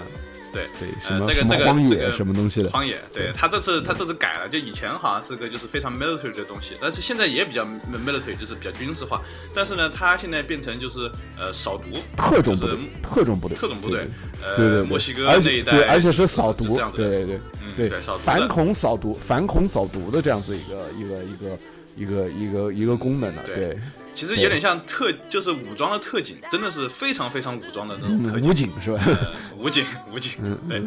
[0.52, 9.22] 对对，什么这个这个荒野什么东西的荒野，对他这次他这次改了，就以前好像是个就是非常 military 的东西，但是现在也比较 military，就是比较军事化。
[9.54, 14.06] 但是呢，他现在变成就是呃扫毒，特种部队，特种部队，特种部队，
[14.42, 17.40] 呃，对对，墨西哥这一带，对，而且是扫毒，对对
[17.76, 21.58] 对对，反恐扫毒，反恐扫毒的这样子一个一个一个
[21.96, 23.78] 一个一个一个功能呢，对。
[24.14, 29.02] 其实有点像特，就是武装的特警，真的是非常非常武装的那种特警，武警是吧？
[29.56, 30.32] 武警， 武警，
[30.68, 30.82] 对，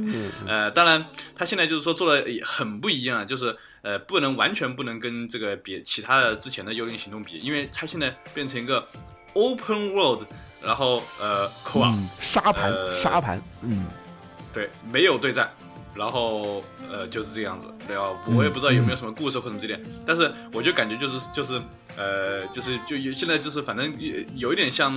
[0.48, 1.04] 呃，当然，
[1.36, 8.88] 他现在就是说做的很不一样，就是呃，不能完全不能跟这个别其他的之前的幽灵行动比，因为他现在变成一个
[9.34, 10.24] open world，
[10.62, 13.86] 然后呃，co-op 沙盘，沙盘，嗯，
[14.54, 15.52] 对，没有对战。
[15.96, 18.12] 然后呃就是这样子，对吧？
[18.28, 21.62] 我也不知道有没有什么故事或者什么之类，但是我就感觉就是就是
[21.98, 23.94] 呃就是就现在就是反正
[24.36, 24.94] 有一点像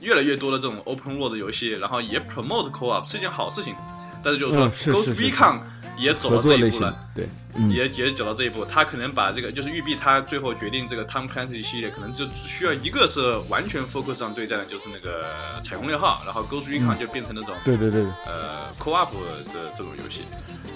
[0.00, 3.74] 越来越多的这种 open world 游戏，然后也 promote co-op 是一件好事情，
[4.22, 5.60] 但是就是说 Ghost Recon
[5.98, 7.28] 也走到这一步了，对。
[7.70, 19.12] 也也走到这一步，他可能把这个就是育碧，他最后决定这个 Tom Clancy 系列可能就需要一个是完全 focus 上对战的，就是那个彩虹六号，然后 Ghost Recon 就变成那种对对对呃 co-op
[19.52, 20.22] 的这种游戏。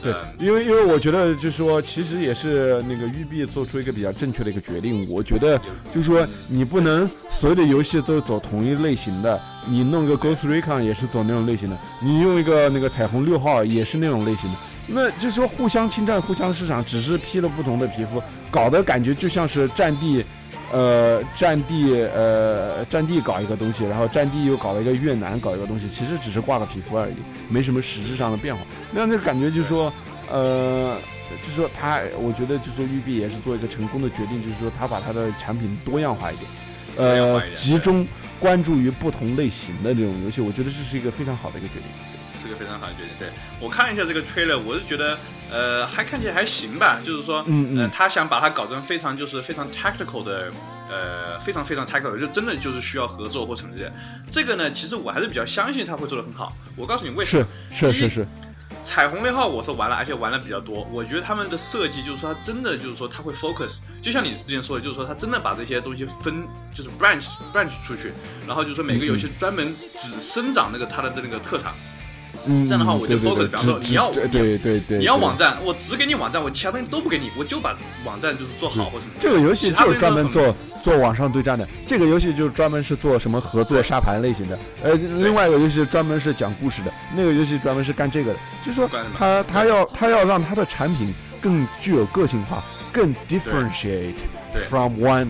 [0.01, 5.05] 对，因为因为我觉得就是说，其实也是那个育碧做出一个比较正确的一个决定。
[5.11, 5.59] 我觉得
[5.93, 14.57] 就是说，你不能所有的游戏都走同一类型的，你弄个 Ghost Recon 也是走那种类型的，你用一个那个彩虹六号也是那种类型的。
[14.89, 20.25] 那就是说互相侵占、互相市场，只是披了不同的皮肤，搞得感觉就像是战地，
[20.73, 27.15] 呃，战地，呃，战地搞一个东西，然后战地又搞了一个越南搞一个东西，其实只是挂个皮肤而已，
[27.49, 28.63] 没什么实质上的变化。
[28.91, 29.93] 那样就感觉就是说，
[30.31, 30.97] 呃，
[31.43, 36.51] 就是说他，我觉得就是说育碧也是做一个成功的决定，就是说他把他的产品多样化一点，
[36.97, 38.07] 呃，集中
[38.41, 41.83] 关注于不同类型的这种游戏，我觉得这是一个非常好的一个决定，
[42.39, 43.11] 是个非常好的决定。
[43.19, 43.29] 对
[43.61, 45.19] 我看了一下这个 trailer，我是觉得，
[45.51, 50.53] 呃，还看起来还行吧，就是说，嗯嗯，他想把它搞成非常就是非常 tactical 的。
[50.91, 53.93] 呃，非常非常 tactical，就真的就是需要合作或什么这些。
[54.31, 56.51] 这个呢，其实我还是比较相信他会做的很好。
[56.77, 57.47] 我告诉你为什么？
[57.71, 58.29] 是是是是。
[58.87, 60.89] 彩虹六号我是玩了，而且玩的比较多。
[60.91, 66.43] 我觉得他们的设计就是说，他真的就是说他会 focus，就像你之前说的，就是说他真的把这些东西分，
[66.75, 68.11] 就是 branch branch 出去，
[68.47, 71.75] 然后就是说每个游戏专门只生长那个它的那个特长。
[71.75, 71.98] 嗯，
[72.47, 79.13] 这样的话我就 focus，比方说你要对对对，你要网站，我只给你网站，我其他东西都不给你，我就把网站就是做好或什么。
[79.21, 84.59] 这个游戏就是专门做做网上对战的，这个游戏就是专门是做什么合作沙盘类型的。
[84.83, 88.39] 呃，另外一个游戏专门是讲故事的，那个游戏专门是干这个的。
[88.63, 94.15] 就是说他他要他要让他的产品更具有个性化，更 differentiate
[94.69, 95.29] from one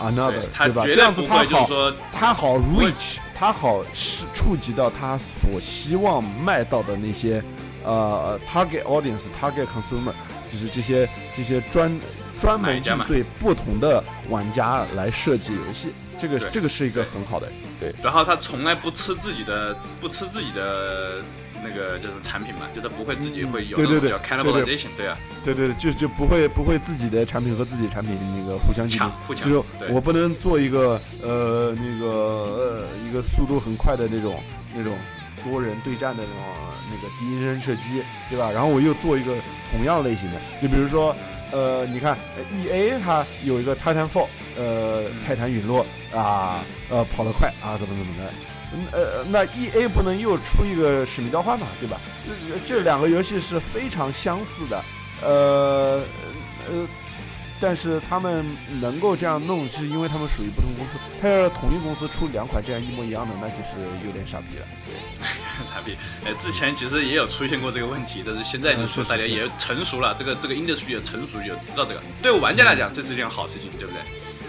[0.00, 0.84] another，对吧？
[0.84, 1.68] 这样子他好
[2.12, 3.18] 他好 reach。
[3.38, 7.42] 他好是触及到他所希望卖到的那些，
[7.84, 10.12] 呃，target audience，target consumer，
[10.50, 11.06] 就是这些
[11.36, 11.94] 这些专
[12.40, 17.94] 专门针对不同的玩家来设计游戏，这个这个是一个很好的，对。
[18.02, 21.20] 然后他从来不吃自己的，不吃自己的。
[21.62, 34.40] 那个就是产品嘛，就是不会自己会有对对对对啊，对对对，就就不会不会自己的产品和自己产品那个互相竞争，就是我不能做一个呃那个呃一个速度很快的那种
[34.74, 34.96] 那种
[35.44, 36.44] 多人对战的那种
[36.90, 38.50] 那个第一人射击，对吧？
[38.50, 39.34] 然后我又做一个
[39.70, 41.14] 同样类型的，就比如说
[41.52, 42.18] 呃，你看
[42.50, 44.26] E A 它有一个 Titanfall，
[44.56, 48.32] 呃，泰坦陨落啊，呃，跑得快啊，怎么怎么的。
[48.92, 52.00] 呃，那 E A 不能又出一个使命召唤嘛，对吧？
[52.64, 54.84] 这两个游戏是非常相似的，
[55.22, 56.02] 呃
[56.68, 56.86] 呃，
[57.60, 58.44] 但是他们
[58.80, 60.98] 能够这样弄，是因为他们属于不同公司。
[61.22, 64.66] 他要是同一公司出两款这样一模一样的，那就是有点傻逼了。
[65.72, 65.96] 傻逼！
[66.24, 72.02] 呃，之前其实也有出现过这个问题，但是现在就说大家也成熟了，这个这个 industry 也成熟，也知道这个。
[72.20, 74.02] 对玩家来讲，这是一件好事情，对不对？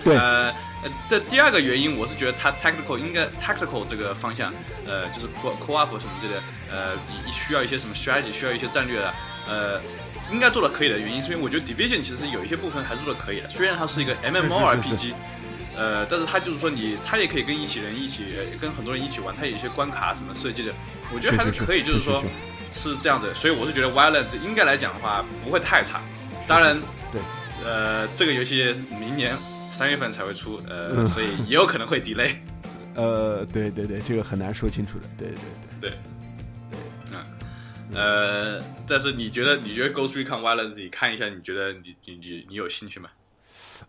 [0.04, 0.18] 对。
[0.18, 0.54] 呃。
[0.84, 4.54] 呃，的第二个原因，我是觉得它 tactical 应该 tactical 这个方向，
[4.86, 6.96] 呃，就是 co co-op 什么之类的，呃，
[7.32, 9.14] 需要一些什么 strategy，需要一些战略的，
[9.48, 9.82] 呃，
[10.32, 15.14] 应该做的可以的原因，是因为我觉得 division 其实有一些部分还是做的可以的，虽然它是一个 MMORPG，
[15.76, 18.26] 呃，但是它就是说你，它也可以跟一起人一起，
[18.62, 20.72] 跟很多人一起玩，它有一些关卡什么设计的，
[21.12, 22.24] 我觉得还是可以，就是说
[22.72, 26.00] 是这样子，所以我是觉得 Violence 应该来讲的话不会太差，
[26.48, 26.80] 当然，
[27.12, 27.20] 对，
[27.66, 29.36] 呃，这个游戏明年。
[29.70, 32.32] 三月份才会出，呃，所以也有可能会 delay。
[32.96, 35.06] 呃，对对对，这个很难说清楚的。
[35.18, 35.38] 对对
[35.80, 35.98] 对对对，
[37.12, 37.24] 嗯，
[37.94, 43.10] 呃，但是你觉得你觉得 Ghost Recon Wildlands 自己看一下，你觉得你你你你有兴趣吗？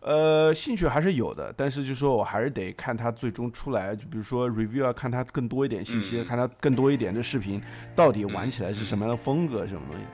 [0.00, 7.62] 呃，兴趣还是有的，但是就说我还是得看它最终出来，就比如说 review 要看它更多一点信息，看它更多一点的视频，
[7.96, 10.04] 到底玩起来是什么样的风格，什么东西。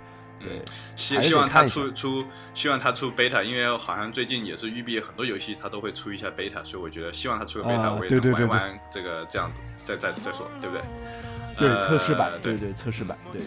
[0.45, 0.63] 对，
[0.95, 2.25] 希希望他出出，
[2.55, 10.83] 希望他出 beta，因为好像最近也是育碧很多游戏他都会出一下 beta，所以我觉得希望他出个 beta，我也玩玩这个这样子，再再再说，对不对？
[11.57, 13.41] 对，测试版，对对，测试版，对，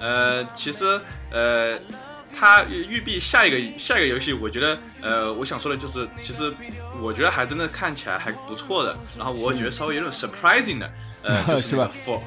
[0.00, 1.00] 嗯，呃，其实
[1.30, 1.78] 呃，
[2.38, 6.52] 他育碧下一个下一个游戏，我觉得呃，我想说的就是，其实
[7.02, 10.90] 我觉得还真的看起来还不错的，然后我觉得稍微有点 surprising 的，
[11.22, 12.20] 呃，就是 吧？For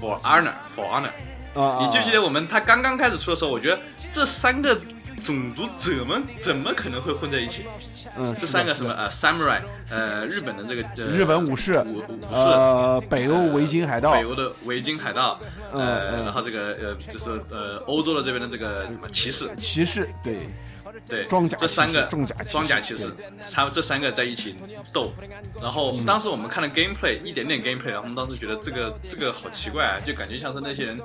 [0.00, 1.10] For Honor，For Honor。
[1.54, 3.78] 你记不记得我们他刚刚开始出的时候，我觉得
[4.10, 4.78] 这三个
[5.24, 7.64] 种族怎么怎么可能会混在一起？
[8.16, 15.40] 嗯，这三个什么呃，samurai，呃，日本的这个日本武士，武武士，呃，北欧维京海盗，北欧的维京海盗，
[15.72, 20.40] 呃，然后这个呃，就是呃，欧洲的这边的这个什么骑士，骑士，对。
[21.08, 23.10] 对，装甲这三个装甲装甲骑士，
[23.52, 24.56] 他们这三个在一起
[24.92, 25.12] 斗，
[25.60, 30.98] 然后当时我们看了 gameplay 一点点 gameplay，然后我们当时觉得这个这个好奇怪啊，就感觉像是那些人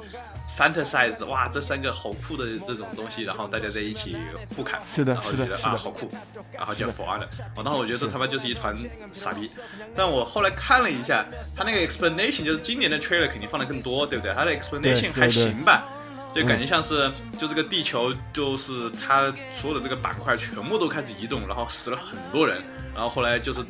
[0.60, 4.18] fantasize，哇，这三个好酷的这种东西，然后大家在一起
[4.54, 6.10] 互砍，是的，然后觉得，啊，好酷，
[6.52, 8.76] 然后就 for honor，然后我觉得这他妈就是一团
[9.14, 9.50] 傻逼，
[9.96, 14.34] 但我后来看了一下，他那个 explanation 就是今年的 trailer 肯定放的更多，对不对？
[14.34, 15.88] 他的 explanation 还行吧。
[16.32, 22.62] 就感觉像是，就这个地球，就是它所有的这个板块全部都开始移动，然后死了很多人，
[22.94, 23.62] 然后后来就是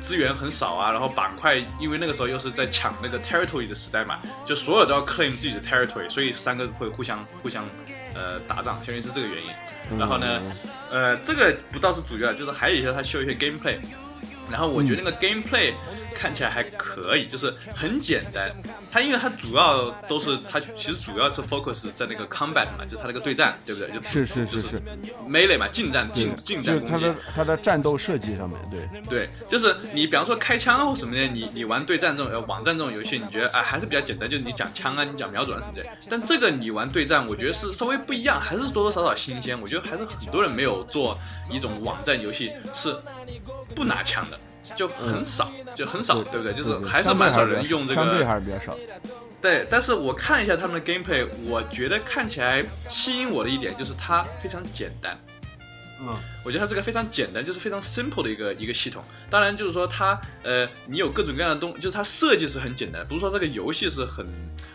[0.00, 7.64] 资源很少啊，然后板块因为那个时候又是在抢那个 territory 的时代嘛，就所有都要 claim 自己的 territory，所以三个会互相互相
[8.14, 9.50] 呃打仗，相当于是这个原因。
[9.98, 10.40] 然后呢，
[10.90, 13.76] 呃，这个不倒是主要，就是还有一些他秀一些 gameplay，
[14.50, 15.72] 然后我觉得那个 gameplay。
[16.20, 18.54] 看起来还可以，就是很简单。
[18.92, 23.90] 它因为它主要都是它其实主要是 focus 在那个 combat 嘛，就是它那个对战，对不对？
[23.90, 24.82] 就是是是是
[25.26, 26.92] melee 嘛，近战近近战攻击。
[26.92, 35.82] 它的它的战斗设计上面，对对，就是你比方说开枪或什么的，你你玩对战这种呃网站这种游戏，你觉得啊还是比较简单，就是你讲枪啊，你讲瞄准什么的。
[36.10, 39.58] 但这个你玩对战，我觉得是稍微不一样，还是多多少少新鲜。
[39.58, 41.18] 我觉得还是很多人没有做
[41.50, 42.94] 一种网站游戏是
[43.74, 44.38] 不拿枪的。
[44.76, 46.52] 就很少，就很少，对不对？
[46.52, 48.76] 就是还是蛮少人用这个，相对还是比较少。
[49.42, 55.18] 对，但是我看一下他们的 gameplay，我觉得看起来吸引我的一点就是它非常简单。
[56.02, 59.02] 嗯，我觉得它是个非常简单，就是非常 simple 的一个一个系统。
[59.28, 64.26] 当然，就是说它呃，你有各种各样的东，就是它设计是很简单，不是说这个游戏是很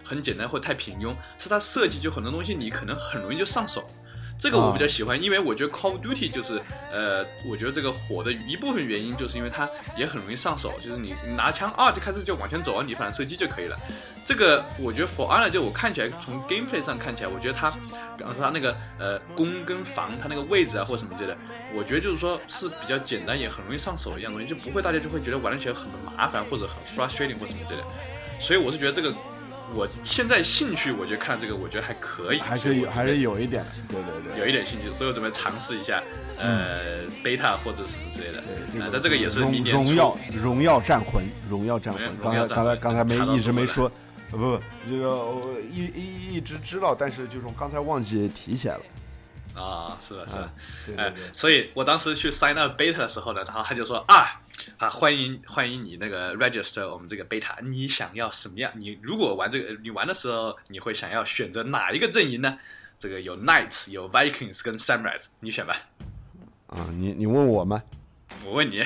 [0.04, 3.90] 很简单或太平庸，是它设计就很多东西你可能很容易就上手。
[4.38, 6.62] 这个我比较喜欢，因为我觉得 Call of Duty 就是，
[6.92, 9.68] 呃，我觉得这个火的一部分原因就是因为它
[9.98, 13.78] 也很容易上手，就是你拿枪啊就开始就往前走啊，你反正射击就可以了。
[14.26, 17.70] 这个我觉得 For Honor 就我看起来从 Gameplay 上看起来，我觉得它，
[18.18, 21.38] 比方说它那个呃攻跟防它那个位置啊或什么之类的，
[21.74, 27.86] 我觉得就是说是比较简单也很容易上手的一样东西，就不会大家就会觉得玩起来很麻烦或者很 frustrating 或什么之类的。
[28.42, 29.14] 所以我是觉得这个。
[29.74, 36.02] 我现在兴趣，我觉得看这个，我觉得还可以，还是有，还是有一点，对对对，有一点兴趣，所以我准备尝试一下，
[36.38, 38.42] 呃，beta 或者什么之类的。
[38.72, 43.92] 对，那这个也是明年荣耀荣耀战魂，荣耀战魂，刚才刚才刚才没一直没说，
[44.30, 48.82] 不不，这个我一一一直知道，但是就是刚才忘记提起来了。
[49.62, 54.42] 啊，是的，是的，哎，所以我当时去 sign up beta 的时候呢，然后他就说啊。
[54.78, 58.72] 啊，欢迎欢迎你那个 register 我们这个 beta，你想要什么样？
[58.76, 62.58] 你如果玩这个，你玩的时候你会想要选择哪一个阵营呢？
[62.98, 65.76] 这个有 knights，有 vikings 跟 samurais，你选吧。
[66.68, 67.84] 啊，你你问我吗？
[68.46, 68.82] 我问你。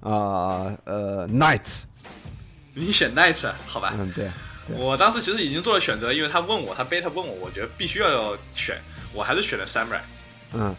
[0.00, 1.84] 啊，呃，knights。
[2.74, 3.94] 你选 knights，好吧？
[3.96, 4.30] 嗯，对。
[4.76, 8.80] 我当时其实已经做了选择，因为他问我，他 beta 问我，我觉得必须要选，
[9.12, 10.00] 我还是选了 samurai。
[10.52, 10.74] 嗯，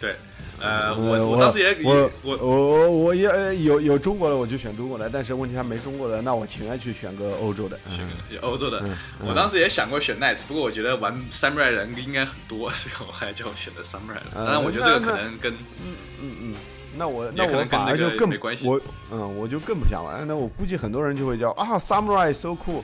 [0.00, 0.16] 对。
[0.60, 3.28] 呃，我我当时也我我我我也
[3.62, 8.82] 有有中国的我就选中国的，但是问题他没中国的，那我情愿去选个欧洲的，选个欧洲的。
[9.26, 14.22] 我当时也想过选 Knights，不过我觉得玩 Samurai 人应该很多，所以我还叫我选择 Samurai 了。
[14.34, 16.54] 当然，我觉得这个可能跟嗯嗯嗯，
[16.96, 18.66] 那我那我反而就更没关系。
[18.66, 18.80] 我
[19.12, 20.26] 嗯，我就更不想玩。
[20.26, 22.82] 那我估计很多人就会叫啊，Samurai so cool。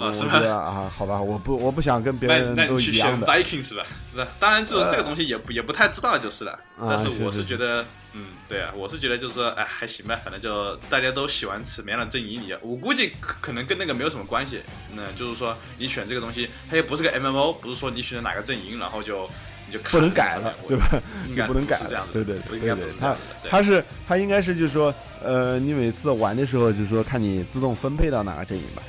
[0.00, 0.38] 嗯，是吧？
[0.48, 3.26] 啊，好吧，我不，我不想跟别人都一样的。
[3.26, 3.84] Viking 是吧？
[4.12, 4.26] 是吧？
[4.38, 6.58] 当然，就是这个东西也不也不太知道就是了。
[6.80, 14.60] 但是我是觉得，嗯，对啊，我是觉得就是说，哎，还行吧，反正就大家都喜欢什么样的阵营，你我估计可能跟那个没有什么关系。
[14.94, 19.28] 那就是说，你选这个东西，它又不是个 MMO，不是说你选哪个阵营，然后就
[19.66, 20.88] 你就不能改了，对吧？
[21.28, 22.86] 应该不能改，这样对对对对对。
[23.00, 23.16] 它
[23.48, 28.82] 它是他应该是就是说，呃，你每次玩的时候就是说，看你自动分配到哪个阵营吧。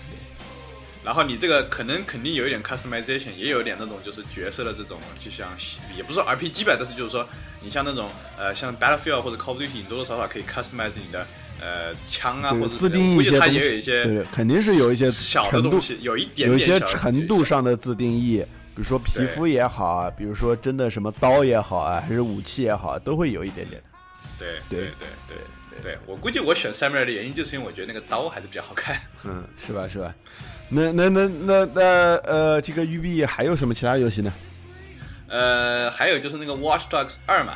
[1.04, 5.48] 然后你这个可能肯定有一点 customization，也有一点那种就是角色的这种，就像
[5.96, 7.28] 也不是 RPG 吧，但是就是说
[7.62, 11.26] 你像那种呃像 Battlefield 或者 Call of Duty，多多少少可以 customize 你的
[11.62, 18.46] 呃枪啊或者自定义一些它也有一些，对，肯定是有一些小的东西，有一点有一些程度上的自定义，
[18.76, 23.82] 比如说皮肤也好啊，比如说真的什么刀也好啊，还是武器也好，都会有一点点。
[24.38, 25.38] 对对对对
[25.82, 29.00] 对，我估计我选 Samurai 的原因就是因为我觉得那个刀还是比较好看。
[29.24, 30.14] 嗯，是吧是吧？
[30.70, 31.82] 那那那那那
[32.18, 34.32] 呃，这个育碧还有什么其他游戏呢？
[35.28, 37.56] 呃，还有就是那个 Watch Dogs 二嘛，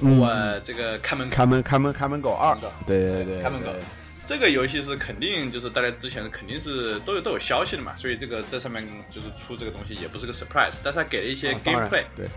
[0.00, 3.68] 我这个看门看门看门看门狗二，对对对，看门狗，
[4.24, 12.28] 这个游戏是肯定就是大家之前肯定是都有都有消息的嘛，所以这个在上面就是出这个东西也不是个 surprise，但是他给了一些 gameplay，对。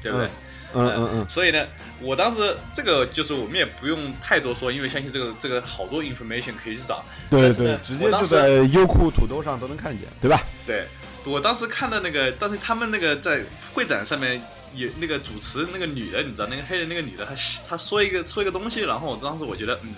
[0.00, 0.28] 对不对？
[0.28, 0.30] 嗯
[0.74, 1.66] 嗯嗯嗯，所以呢，
[2.00, 7.02] 我当时这个就是我们也不用太多说，因为相信这个这个好多 information 可以去找。
[7.30, 10.42] 对对，直接就在优酷、土豆上都能看见，对吧？
[10.66, 10.86] 对，
[11.24, 13.40] 我当时看到那个，但是他们那个在
[13.72, 14.42] 会展上面
[14.74, 17.34] 也那个主持那个女的，你知道那个黑的那个女的，她
[17.70, 19.94] 她说一个说一个东西，然后我当时我觉得，嗯，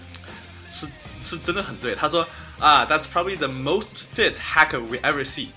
[0.73, 0.87] 是
[1.23, 1.97] 是真的很对。
[1.97, 2.25] 她说
[2.61, 5.49] 啊，That's probably the most fit hacker we ever see。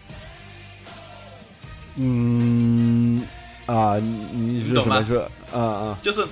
[1.98, 3.22] 嗯。
[3.66, 5.06] 啊，你你懂吗？
[5.52, 6.26] 啊啊，就是，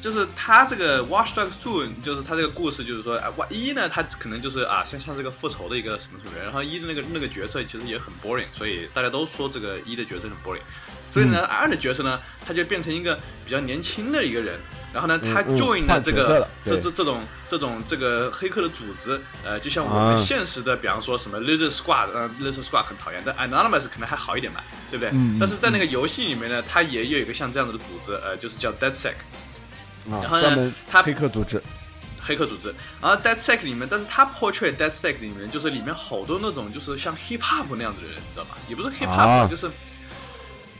[0.00, 10.62] 就是他这个《Watch Dogs Two》，就是他这个故事，就是说，啊，一呢，他可能就是啊，像像这个复仇的一个什么什么人，然后一的那个那个角色其实也很 boring，所以大家都说这个一的角色很 boring，
[11.10, 14.58] 所以呢，二的角色呢，他就变成一个比较年轻的一个人。
[14.92, 25.10] 然后呢，他 join 了这个这这这种这种这个黑客的组织，呃，就像我们现实的，比方说什么 Lizard Squad，呃，Lizard Squad 很讨厌，但 Anonymous 可能还好一点吧，对不对？
[25.40, 29.14] 但是在那个游戏里面呢，它也有一个像这样子的组织，呃，就是叫 DeadSec。
[30.10, 31.62] 然后呢，他黑客组织，
[32.20, 32.74] 黑客组织。
[33.00, 38.58] 然后 DeadSec 里面，但是他 portray DeadSec 里面就是里面好多那种就是像 Hip Hop 那样子的人，你知道吧？
[38.68, 39.70] 也不是 Hip Hop，、啊就是。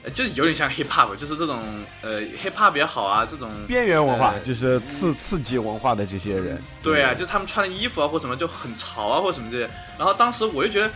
[0.05, 1.63] 呃就是有点像 hip hop，就是这种
[2.03, 9.71] 呃 hip hop 也好啊，这种边缘文化呃就是刺刺激文化的这些人，对啊，就是他们穿的衣服啊或什么就很潮啊或什么这些。
[9.99, 10.91] 然后当时我就觉得，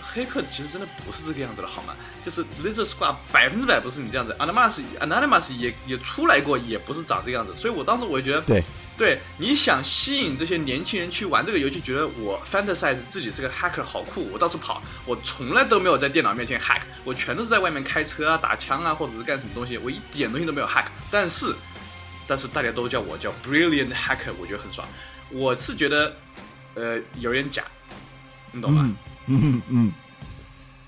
[0.00, 1.94] 黑客其实真的不是这个样子的，好吗？
[2.24, 7.52] 就是 Lizard Squad 百分之百不是你这样子，Anonymous Anonymous 也也出来过，也不是长这个样子。
[7.56, 8.62] 所以我当时我就觉得，对，
[8.96, 20.84] 对，你想吸引这些年轻人去玩这个游戏，觉得我 fantasize 自己是个 hacker 好酷，我到处跑，我从来都没有在电脑面前 hack，我全都是在外面开车啊、打枪啊，或者是干什么东西，我一点东西都没有 hack。
[21.10, 21.54] 但是，
[22.28, 24.86] 但是大家都叫我叫 brilliant hacker，我觉得很爽。
[25.30, 26.14] 我是觉得，
[26.74, 27.64] 呃，有点假，
[28.52, 28.88] 你懂吗？
[29.26, 29.92] 嗯嗯嗯，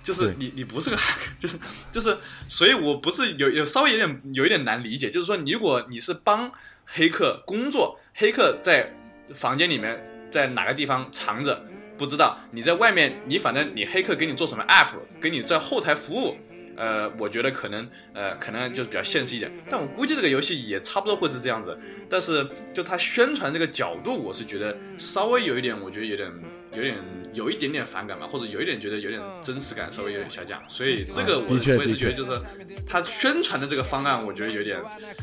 [0.03, 1.59] 就是你你不是个 hacker， 就是
[1.91, 2.17] 就是，
[2.49, 6.53] 所以我不是有有稍微有点有一点难理解，就是说，你如果你是帮
[6.85, 8.91] 黑客工作，黑客在
[9.35, 9.99] 房间里面
[10.31, 11.65] 在哪个地方藏着
[11.97, 16.37] 不知道，你在外面你反正你黑客给你做什么 app，给你在后台服务。
[16.77, 21.79] 呃，我觉得可能，呃，可能就是比较现实一点，但我估计这个游戏也差不多会是这样子。
[22.11, 26.33] 但是，就它宣传这个角度，我是觉得稍微有一点，我觉得有点，
[26.73, 26.97] 有点，
[27.35, 30.63] 有一点点反感吧，或者有一点觉得有点真实感稍微有点下降。
[30.69, 32.41] 所以这个我、我也是觉得就是
[32.87, 34.81] 他宣传的这个方案，我觉得有点，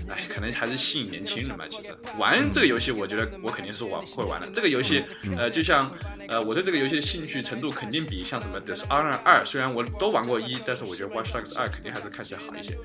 [0.07, 1.65] 哎，可能还是吸引年轻人吧。
[1.69, 4.47] 其实玩这个游戏，我觉得我肯定是玩会玩的。
[4.53, 5.03] 这个游戏，
[5.37, 5.91] 呃，就像，
[6.27, 12.77] 呃，我对这个游戏的兴趣程度肯定比像什么 Dishonor 二，虽然我都玩过一，但是我觉得 Watch Dogs 二肯定还是看起来好一些。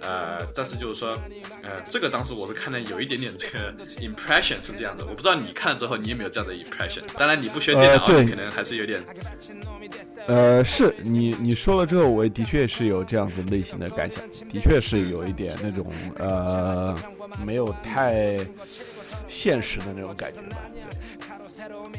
[0.00, 1.18] 呃，但是就是说，
[1.62, 7.02] 呃，这个当时我是看的有一点点这个 impression 是这样的，我不知道你看了之后你有没有这样的 impression。
[7.16, 9.02] 当然你不学电脑，呃你可能还是有点，
[10.26, 16.94] 呃，是你你说了之后，我的确是有这样子类型的感想，的确是有一点那种呃，
[17.46, 18.36] 没有太
[19.26, 20.58] 现实的那种感觉吧。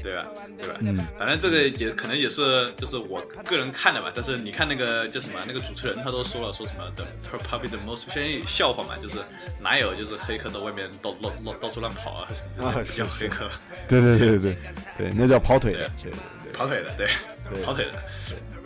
[0.01, 0.27] 对吧？
[0.57, 0.75] 对吧？
[0.79, 9.15] 嗯，反正这个也可能也是就是我个人看的吧，但是你看那个叫什么那个主持人他都说了说什么的 probably the most 相当于笑话嘛，就是
[9.59, 13.49] 哪有就是黑客在外面到到到到处乱跑啊什么叫黑客，
[13.87, 14.57] 对对对对对
[14.97, 16.38] 对，那叫跑腿的，对对对。
[16.53, 17.07] 跑腿的，对，
[17.51, 17.63] 对。
[17.63, 17.91] 跑腿的，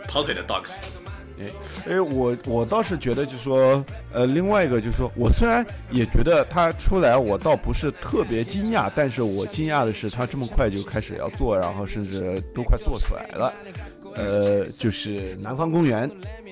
[0.06, 0.70] 跑腿的 dogs，
[1.40, 1.46] 哎，
[1.88, 13.52] 哎，我我倒是觉得，就是说，呃，另外一个就是说，我虽然也觉得他出来，我倒不是特别惊讶，但是我惊讶的是他这么快就开始要做，然后甚至都快做出来了。
[14.16, 16.08] 呃，就是《南方公园》，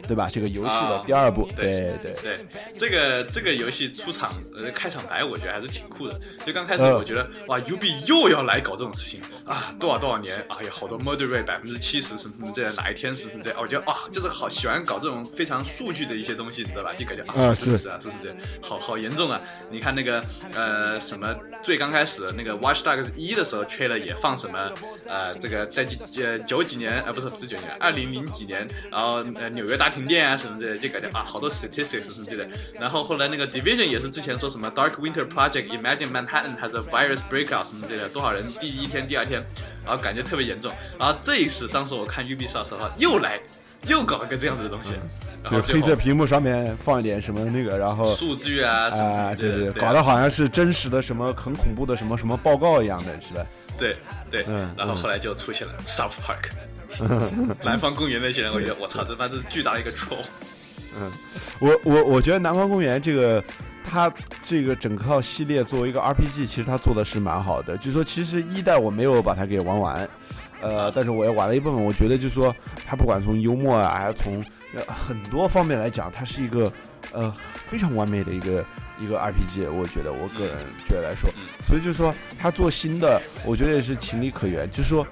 [0.07, 0.29] 对吧？
[0.31, 2.47] 这个游戏的啊第二部，对对对，对，
[2.77, 6.19] 这个这个游戏出场呃开场白，我觉得还是挺酷的。
[6.45, 16.93] 就刚开始呃我觉得、哇，UB 又要来搞这种事情啊，多少多少年啊，有好多 murder rate 百分之七十什么什么这样，哪一天什么什么这样，我觉得啊，就是好喜欢搞这种非常数据的一些东西，你知道吧？
[16.95, 19.41] 就感觉啊，啊真是啊，真是这样，好好严重啊！
[19.71, 20.23] 你看那个
[20.55, 24.71] 呃什么最刚开始那个 Watch Dogs 一的时候吹了也放什么
[25.07, 32.51] 呃这个在几呃九几年呃不是不是九几年，二零零几年，然后呃纽约大停电啊什么之类的，就感觉啊好多 statistics 什么之类的。
[32.81, 39.45] 然后后来那个 Division 也是之前说什么 Dark Winter Project Imagine Manhattan has a virus breakout 什么之类的，多少人第一天第二天，
[39.85, 40.73] 然后感觉特别严重。
[40.99, 43.39] 然后这一次当时我看 Ubisoft 的话又来
[43.87, 44.93] 又搞一个这样子的东西，
[45.43, 53.45] 然后就黑色屏幕上面放一点什么那个，然后数据啊什啊、对对，搞得好像是真实的什么很恐怖的什么什么报告一样的，是吧？
[53.79, 53.97] 对
[54.31, 56.51] 对，嗯然后后来就出现了 South Park，
[57.65, 60.25] 南方公园那些人，我觉得我操，这他妈是巨大的一个 troll。
[61.59, 63.43] 我我我觉得《南方公园》这个，
[63.83, 64.13] 它
[64.43, 67.77] 这个整套系列作为一个 RPG，其实它做的是蛮好的。
[67.79, 70.09] 就是说，其实一代我没有把它给玩完，
[70.61, 71.83] 呃，但是我也玩了一部分。
[71.83, 72.55] 我觉得就是说，
[72.87, 76.71] 它不管从幽默啊，还是从呃很多方面来讲，它是一个
[77.13, 77.35] 呃
[77.67, 78.63] 非常完美的一个
[79.03, 79.71] 一个 RPG。
[79.71, 84.71] 我觉得我个人觉得来说，嗯所以就是说，他做新的，我觉得也是情理可原。
[84.71, 85.07] 就是说。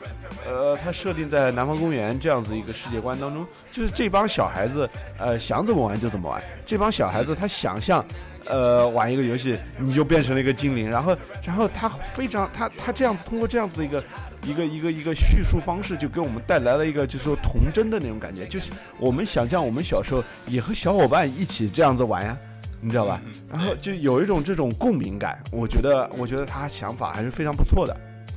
[0.46, 4.88] 呃，他设定在南方公园这样子一个世界观当中，就是这帮小孩子，
[5.18, 6.42] 呃，想怎么玩就怎么玩。
[6.64, 8.02] 这帮小孩子他想象，
[8.46, 14.02] 呃，玩一个游戏，你就变成了一个精灵，然后，然后他非常，他他这样子通过这样子的一个
[14.44, 22.36] 一个一个一个叙述方式，就给我们带来了一个就是说童真的那种感觉，就是我们想象我们小时候也和小伙伴一起这样子玩呀。
[22.80, 23.20] 你知道吧？
[23.24, 27.96] 嗯然后就有一种这种共鸣感，我觉得，我觉得他想法还是非常不错的。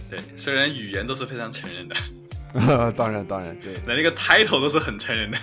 [0.10, 1.96] 对，虽然语言都是非常成人的，
[2.98, 5.38] 当然，当然，对，那那个 title 都是很成人的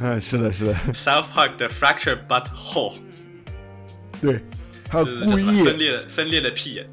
[0.00, 2.94] 嗯， 是的，是的，， South Park 的 Fractured But Whole，
[4.20, 4.40] 对，
[4.88, 6.86] 还有故意分裂的分裂的屁眼，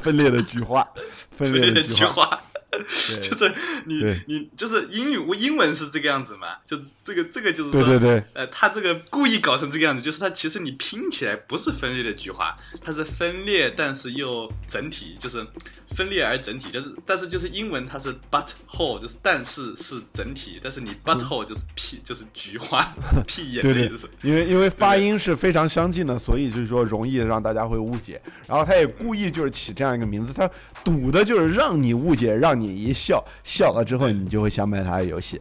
[0.00, 0.86] 分裂的菊花，
[1.30, 2.38] 分分裂的菊花，
[3.22, 3.52] 就是
[3.86, 6.56] 你你就是英语英文是这个样子嘛？
[6.66, 15.46] 就这个这个就是说，对对对，呃，他这个故意搞成这个样子，就是他其实你拼起来不是分裂的菊花，它是分裂但是又整体，就是
[15.94, 22.82] 分裂而整体，就是但是就是英文它是 but whole，就是但是是整体，但是你 but whole 就是屁就是菊花
[23.26, 24.08] 屁眼的意思。
[24.22, 28.20] 因为因为发音是非常相近的，所以就是说容易让大家会误解。
[28.48, 30.48] 然后他也故意就是起这样一个名字，他
[30.84, 35.40] 赌的就是让你误解，让你一笑笑了之后，你就会想买他的游戏。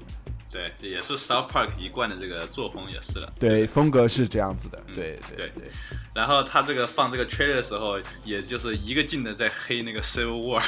[0.51, 3.31] 对，这也是 South Park 一贯的这个作风，也是了。
[3.39, 4.81] 对，风格是这样子的。
[4.93, 5.71] 对对对。
[6.13, 10.63] 然后他这个放这个 trailer 的时候，也就是一个劲的在黑那个 Civil War。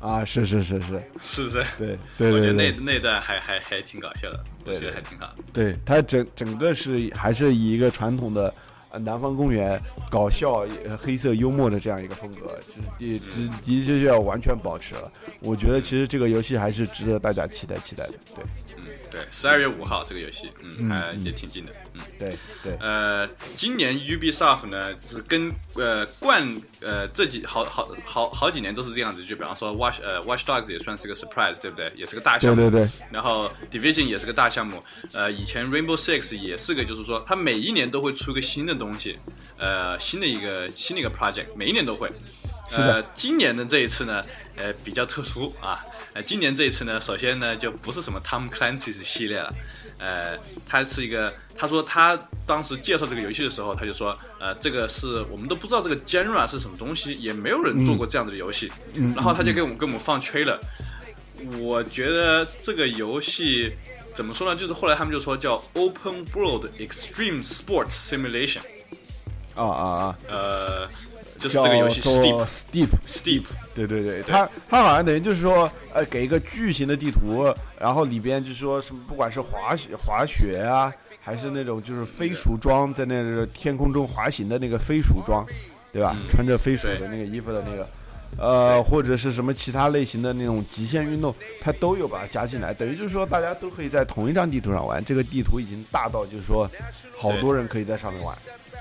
[0.00, 1.64] 啊，是是是是，是不是？
[1.78, 5.34] 对对对，我觉得那那段还还还挺搞笑的，我觉得还挺好。
[5.52, 8.52] 对他整整个是还是以一个传统的
[8.98, 9.80] 南方公园
[10.10, 10.66] 搞笑
[10.98, 15.10] 黑色幽默的这样一个风格，就是的的的确确完全保持了。
[15.40, 18.14] 我觉得其实这个游戏还是值得大家期待期待的。
[18.34, 18.44] 对。
[19.10, 22.76] 对，十二月五号这个游戏，嗯，还也挺近的，嗯，对对。
[22.80, 23.26] 呃，
[23.56, 26.44] 今年 Ubisoft 呢是跟呃惯
[26.80, 31.92] 呃这几好好好好几年都是这样子，就比方说 Watch 呃 Watch Dogs 也算是个 surprise，对不对？
[31.96, 32.62] 也是个大项目。
[32.62, 32.90] 对对对。
[33.10, 34.82] 然后 Division 也是个大项目，
[35.12, 39.18] 呃，以前 Rainbow Six 也是个，就是说它每一年都会出个新的东西，
[39.58, 42.10] 呃，新的一个新的一个 project，每一年都会。
[42.72, 44.20] 呃，今年的这一次呢，
[44.56, 45.84] 呃，比较特殊啊。
[46.14, 49.52] 呃，今年这一次呢，首先呢，就不是什么 Tom Clancy's 系列了，
[49.98, 52.16] 呃，它是一个，他说他
[52.46, 58.70] 当时介绍这个游戏的时候，他就说，呃，这个是我们都不知道这个 genre 是什么东西，也没有人做过这样子的游戏，
[59.16, 60.56] 然后他就给我们给我们放 trailer，
[61.58, 63.72] 我觉得这个游戏
[64.14, 64.56] 怎么说呢？
[64.58, 68.60] 就是后来他们就说叫 Open World Extreme Sports Simulation，
[69.56, 70.88] 啊啊啊，呃。
[71.44, 73.42] 就是这个游戏，Steep，Steep，Steep，
[73.74, 80.90] 对对对，它它好像等于就是说，呃，给一个巨型的地图，然后里边就是说什么，不管是滑雪滑雪啊，
[81.20, 85.46] 还是那种就是飞鼠装，在那个天空中滑行的那个飞鼠装，
[85.92, 86.16] 对吧？
[86.30, 87.86] 穿着飞鼠的那个衣服的那个，
[88.38, 95.04] 呃，或者是什么其他类型的那种极限运动，它都有把它加进来，等于就是说大家都可以在同一张地图上玩。
[95.04, 96.66] 这个地图已经大到就是说，
[97.18, 98.34] 好多人可以在上面玩。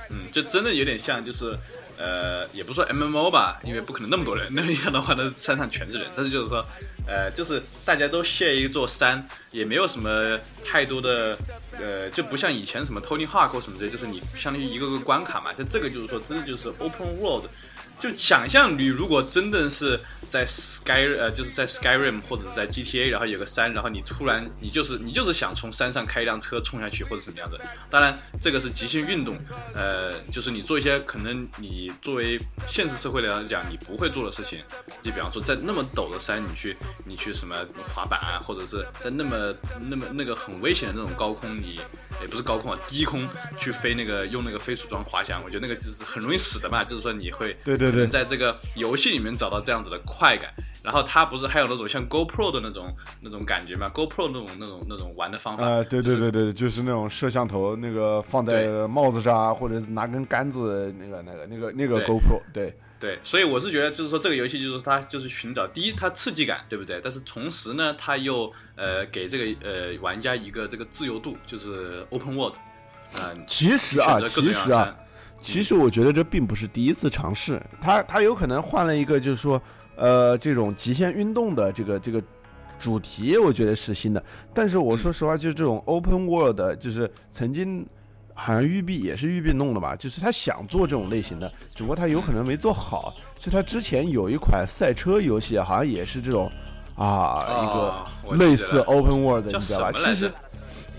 [0.10, 1.60] 嗯，就真的有点像就是。
[1.98, 4.48] 呃，也不说 M M O 吧，因为不可能那么多人。
[4.52, 6.08] 那样的话，那山上全是人。
[6.16, 6.66] 但是就是说，
[7.08, 11.38] 呃，就是大家都 share 一座山，也没有什么太多的，
[11.80, 15.54] 呃，就不像以前什么 Tony Hawk 或什么的，就是你相当于一个个关卡嘛。
[15.54, 17.46] 就这个就是说，真的就是 Open World。
[18.00, 20.00] 就想象你如果真的是
[20.30, 27.60] 在 Sky 呃，就是在 Skyrim 或者是在 GTA，然后有个山，然后你突然你就是你就是想从山上开一辆车冲下去或者什么样的。
[27.90, 29.38] 当然，这个是极限运动，
[29.76, 34.60] 呃，就是你做一些可能你作为现实社会来讲你不会做的事情，
[35.02, 36.76] 就比方说在那么陡的山，你去
[37.06, 37.56] 你去什么
[37.94, 41.80] 滑板，或者是在那么那么那个很危险的那种高空，你
[42.22, 43.30] 也不是高空啊，低空
[43.60, 48.06] 去飞那个用那个飞鼠装滑翔，我觉得那个就是很容易死的嘛，就是说你会对对。
[48.06, 50.54] 对在这个游戏里面找到这样子的快感，
[50.84, 67.02] 然后它不是还有那种像 GoPro 的那种那种感觉吗？GoPro 那种那种那种玩的方法啊，对对对对，就是那种摄像头那个放在帽子上啊，或者拿根杆子那个那个那个那个 GoPro，对对，所以我是觉得就是说这个游戏就是它就是寻找第一它刺激感，对不对？
[67.04, 72.56] 但是同时呢，它又呃给这个呃玩家一个这个自由度，就是 Open World，
[73.16, 74.96] 嗯，其实啊，其实啊。
[75.44, 79.62] 其实我觉得这并不是第一次尝试，他他有可能换了一个，就是说，
[79.98, 82.24] 呃，这种极限运动的这个这个
[82.80, 84.24] 主题，我觉得是新的。
[84.54, 87.86] 但是我说实话，就是这种 open world，就是曾经
[88.34, 93.14] 好像育碧也是育碧弄的吧，就是他想做这种类型的，只不过他有可能没做好。
[93.38, 96.50] 就他之前有一款赛车游戏，好像也是这种
[96.96, 99.92] 啊，一个类似 open world，你知道吧？
[99.92, 100.32] 其实。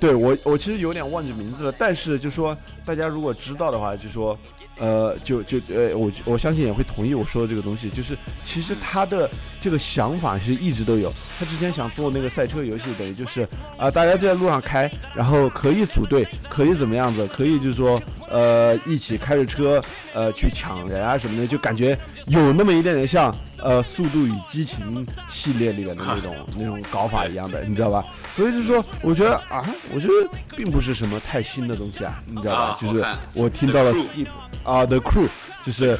[0.04, 2.54] 对我，我其实有点忘记名字了，但是就说
[2.84, 4.38] 大家如果知道的话，就说。
[4.76, 9.30] 呃，就就呃，我我相信也会同意我说的这个东西，就是其实他的
[9.64, 11.10] 这个想法是一直都有。
[11.38, 19.82] 他之前想做那个赛车游戏，等于就是啊，大家就在路上开，然后可以组队，可以怎么样子，可以就是说呃，一起开着车
[20.12, 28.04] 呃去抢人啊什么的，就感觉有那么一点点像呃《速度与激情》系列里面的那种那种搞法一样的，你知道吧？
[28.34, 29.64] 所以就是说，我觉得啊，
[29.94, 32.78] 我觉得并不是什么太新的东西啊，你知道吧？
[32.78, 33.02] 就是
[33.34, 34.26] 我听到了 Steve。
[34.62, 35.28] 啊，The Crew
[35.64, 35.98] 就是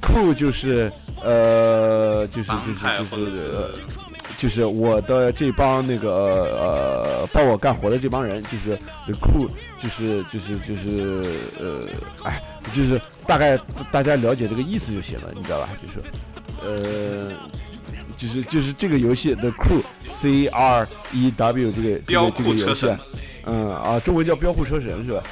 [0.00, 0.90] Crew 就是
[1.22, 3.70] 呃就是就是就是呃
[4.36, 8.76] 就是我的这帮那个呃帮我干活的这帮人，就是
[9.20, 9.48] Crew
[9.78, 11.22] 就是就是就是
[11.60, 11.80] 呃
[12.24, 13.58] 哎就是大概
[13.92, 15.68] 大家了解这个意思就行了，你知道吧？
[15.80, 16.00] 就是
[16.66, 17.32] 呃
[18.16, 22.86] 就是就是这个游戏的 Crew C R E W 这个这个这个游戏
[23.46, 25.22] 嗯啊，中文叫标酷车神是吧？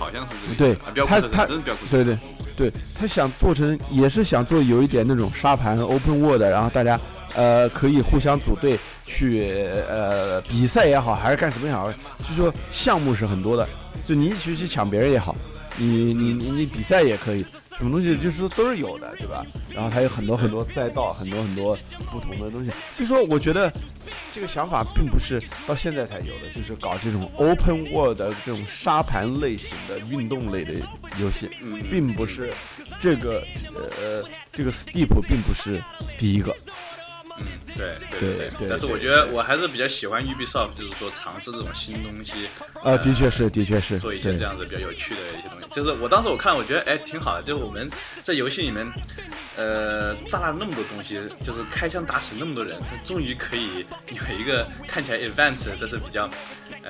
[0.00, 1.46] 嗯，好像是这个对他他
[1.90, 2.18] 对对
[2.56, 6.98] 对，他想做成也是想做有一点那种沙盘 open world，然后大家
[7.34, 9.52] 呃可以互相组队去
[9.88, 13.68] 呃比赛也好，还是干什么也好，就说项目是很多的，
[14.04, 15.36] 就你一起去抢别人也好，
[15.76, 17.44] 你你你你比赛也可以。
[17.80, 19.42] 什么东西就是说都是有的，对吧？
[19.70, 21.74] 然后它有很多很多赛道，很多很多
[22.12, 22.70] 不同的东西。
[22.94, 23.72] 就说我觉得
[24.34, 30.74] 这个想法并不是到现在才有的，就是搞这种 open world 的这种沙盘类型的运动类的
[31.18, 31.48] 游戏，
[31.90, 32.52] 并不是
[33.00, 35.82] 这个呃这个 Steep 并不是
[36.18, 36.54] 第一个。
[37.40, 37.46] 嗯，
[37.76, 42.48] 对对对对但是我觉得我还是比较喜欢 Ubisoft，就是说尝试这种新东西，
[42.82, 45.66] 啊，的确是，的确是，做一些这样子比较有趣的一些东西。
[45.72, 48.86] 就是我当时我看，我觉得哎挺好的，就是我们在游戏里面，
[49.56, 56.28] 呃，炸了那么多东西，就是开枪打死那么多人，他终于可以有一个看起来 advanced，但是比较，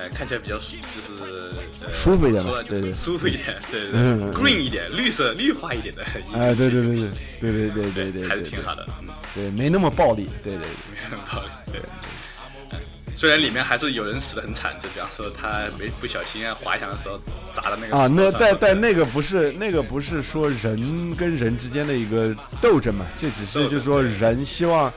[0.01, 3.99] 呃，看起来比较就是、呃、舒服一点嘛对对舒服一点，对对
[4.33, 6.03] ，green 一点，绿色绿化一点的，
[6.33, 7.09] 哎，对对对对
[7.39, 11.09] 对对对对对，还是挺好的，嗯，对，没那么暴力，对对对。
[11.09, 11.81] 很道理，对。
[11.81, 12.79] 嗯
[13.13, 17.19] 虽然里面还是有人死的很惨，就比方说他没不小心啊滑翔的时候
[17.53, 24.91] 砸到那个啊，那但但那个不是那个不是说人跟人之间的一个斗争嘛，这只是就是说人希望，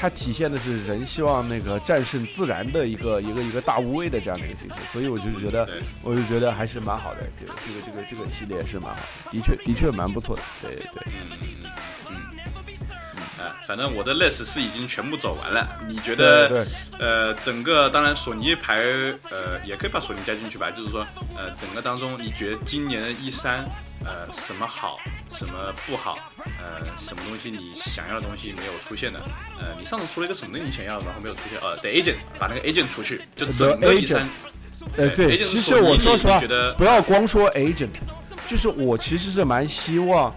[0.00, 5.68] 它体现的是人希望那个战胜自然的一个一个一个大无畏的这样的一个精神，所以我就觉得
[6.02, 10.86] 我就觉得还是蛮好的，这个这个这个这个系列是蛮好的，的确的确蛮不错的，对对。
[11.06, 11.70] 嗯嗯嗯
[12.10, 12.33] 嗯，
[13.44, 15.68] 啊，反正我的 list 是已经全部走完了。
[15.86, 16.64] 你觉得，对
[16.98, 18.82] 呃，整个当然索尼牌，
[19.30, 20.70] 呃，也可以把索尼加进去吧。
[20.70, 21.06] 就是说，
[21.36, 23.64] 呃，整个当中，你觉得今年的 E 三，
[24.04, 24.98] 呃，什么好，
[25.30, 26.18] 什么不好，
[26.58, 29.20] 呃，什么东西你想要的东西没有出现的？
[29.58, 31.60] 呃，你上次出了一个什么你想要的，然后没有出现？
[31.60, 34.26] 呃，The Agent，把那个 Agent 出去，就整个一三。
[34.96, 37.88] 呃，对其实我说实话觉得，不要光说 agent，
[38.46, 40.34] 就是我其实是蛮希望，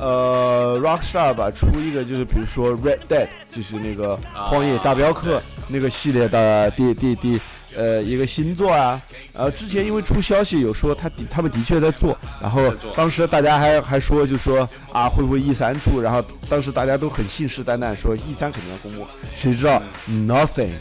[0.00, 7.40] 呃，Rockstar 吧出一个，就是比如说 Red Dead，就是那个啊荒野大镖客那个系列的第第第
[7.76, 9.00] 呃一个新作啊。
[9.34, 20.72] 呃，之前因为出消息有说他的他们的确在做，然后当时大家还还说就说啊会不会 E 三出，然后当时大家都很信誓旦旦说 E 三肯定要公布，谁知道 nothing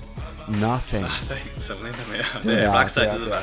[0.50, 1.04] nothing。
[1.28, 2.24] 对，什么都没有。
[2.42, 3.38] 对啊 r o c k s t 对 a 啊就是把。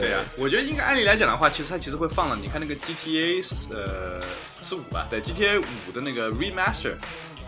[0.00, 2.36] 对啊，我觉得应该按理来讲的话，其实它其实会放了。
[2.40, 4.22] 你看那个 GTA 是呃
[4.62, 5.06] 是五吧？
[5.10, 6.94] 对，GTA 五的那个 remaster，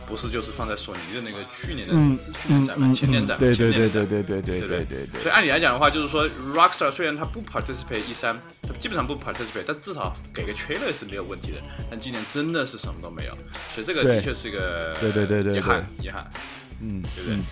[0.07, 1.95] 不是就是放在索尼的那个去年的、
[2.43, 2.93] 去年展吧？
[2.95, 3.41] 前年展吧？
[3.41, 11.59] 对对对对对对对对对对对所以按理来讲的话，就是说 Rockstar 虽然它不 participate 一三，它基本上不 participate，但至少给个 trailer 是没有问题的。
[11.91, 13.37] 但今年真的是什么都没有，
[13.75, 16.31] 所以这个的确是一个对对对对遗憾遗憾，
[16.81, 17.37] 嗯，对不对？
[17.37, 17.45] 嗯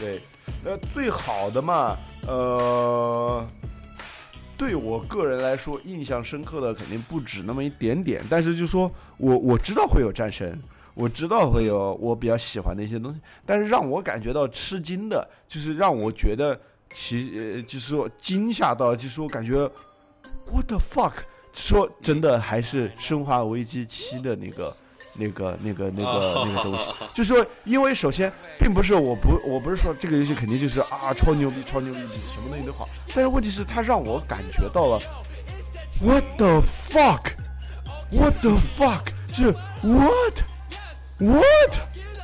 [0.00, 0.20] 对，
[0.64, 3.48] 呃，最好的嘛，呃，
[4.64, 10.58] 对我个人来说，印象深刻的肯定不止那么一点点，但是就说我我知道会有战神，
[10.94, 16.58] 我知道会有我比较喜欢的一些东西，但是让我感觉到吃惊的，就是让我觉得
[16.94, 19.70] 其呃，就是说惊吓到，就是说感觉
[20.50, 21.12] what the fuck，
[21.52, 24.74] 说真的还是《生化危机七》的那个。
[25.14, 34.98] 那个、那个、那个、那个东西，就是说，因为首先，并不是我不，我不是说这个游戏肯定就是啊超牛逼、超牛逼，什么东西都好，但是问题是，它让我感觉到了
[36.02, 40.42] ，what the fuck，what the fuck，就是 what?
[41.20, 41.78] What，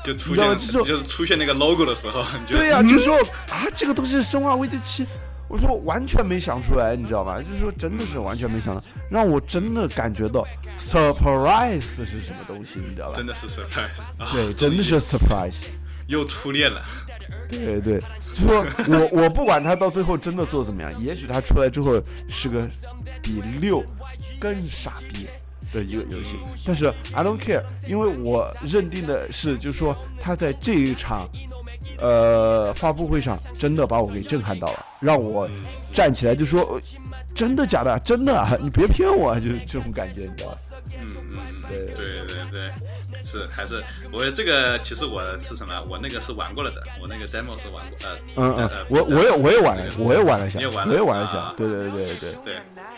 [0.05, 3.17] 就出现就是就是出现那个 logo 的时候，对呀、就是说
[3.49, 5.05] 啊，这个东西是《生化危机七》，
[5.51, 7.43] 我说完全没想出来，你知道吗？
[7.43, 10.47] 就是说真的是完全没想到，让我真的感觉到
[10.79, 13.27] surprise 是什么东西，你知道吧真？
[13.27, 15.65] 的是 surprise，啊对，真的是 surprise。
[16.07, 16.81] 又初恋了。
[17.49, 18.01] 对对，
[18.33, 22.69] 就说我我不管他到最后真的做怎么样，也许他出来之后是个
[23.21, 23.85] 比六
[24.41, 25.27] 更傻逼
[25.73, 31.29] 的一个游戏，但是 I don't care，因为我认定的是，就是说他在这一场
[32.01, 35.49] 呃发布会上真的把我给震撼到了，让我
[35.93, 36.63] 站起来就说。
[36.63, 36.81] 呃
[37.33, 37.97] 真的假的？
[38.01, 38.51] 真的啊！
[38.61, 39.39] 你别骗我啊！
[39.39, 40.59] 就是这种感觉，你知道吧？
[41.01, 43.83] 嗯嗯，对对对对，是还是
[44.13, 45.81] 我这个其实我是什么？
[45.89, 52.33] 我那个是玩过了的，我那个 demo 是玩过，呃嗯嗯呃，我我也我也玩了，我也玩了一下，我也玩了一下啊，对对对对对。
[52.45, 52.57] 对，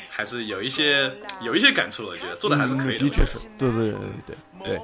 [0.09, 1.13] 还是有一些
[1.43, 3.95] 有一些感触，我觉得做的还是可以的，嗯的确是，对对对
[4.27, 4.81] 对对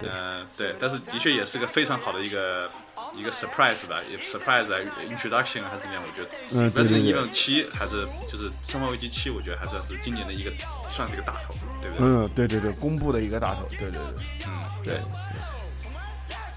[0.00, 2.70] 对，呃对，但是的确也是个非常好的一个
[3.16, 4.78] 一个 surprise 吧，也 surprise 啊
[5.08, 10.50] introduction 还是怎么样，我觉得，嗯对对对 Resident Evil 七还是就是生化危机七，我觉得还算是今年的一个
[10.90, 12.06] 算是一个大头，对不对？
[12.06, 15.00] 嗯，对对对，公布的一个大头，对对对，嗯，对。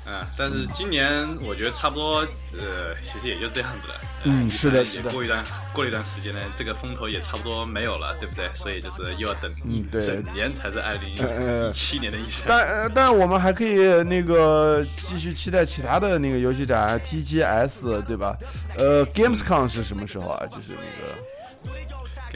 [0.10, 2.20] 嗯，但是今年我觉得差不多，
[2.54, 3.96] 呃，其实也就这样子了。
[4.24, 8.50] 嗯呃是的是的过一段过了一段时间呢，这个风头也差不多没有了，对不对？
[8.56, 12.44] 所以就是又要等一嗯对整年才是二零呃一七年的意思。
[12.48, 18.36] 但呃但我们还可以那个继续期待其他的那个游戏展，TGS 对吧？
[18.78, 20.46] 呃，Gamescom 是什么时候啊？
[20.48, 21.72] 就是那个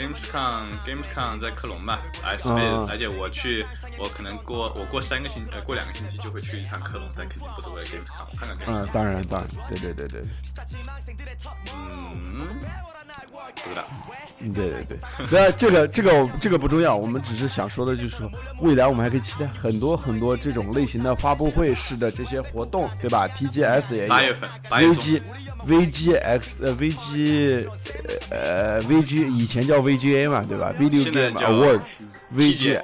[0.01, 3.65] Gamescom Gamescom 在克隆吧，而且、嗯而且我去，
[3.99, 8.85] 我可能过我过三个星呃过两个星期就会去一趟克隆，但肯定不是为了 Gamescom，我看看 Gamescom。
[8.85, 10.21] 嗯，当然当然，对对对对，
[11.75, 12.47] 嗯，
[13.63, 13.85] 不知道。
[14.43, 14.97] 嗯对对对，
[15.29, 18.27] 那这个这个这个不重要，我们只是想说的就是说，
[18.59, 25.21] 未来我们还可以期待很多很多这种类型的发布会式的这些活动，对吧？TGS 也有八月份，八月中 VG
[25.67, 27.69] VGX 呃 VG
[28.31, 31.81] 呃 VG 以前叫 VGA 嘛，对吧？Video Game 叫 Award
[32.35, 32.81] VG TGA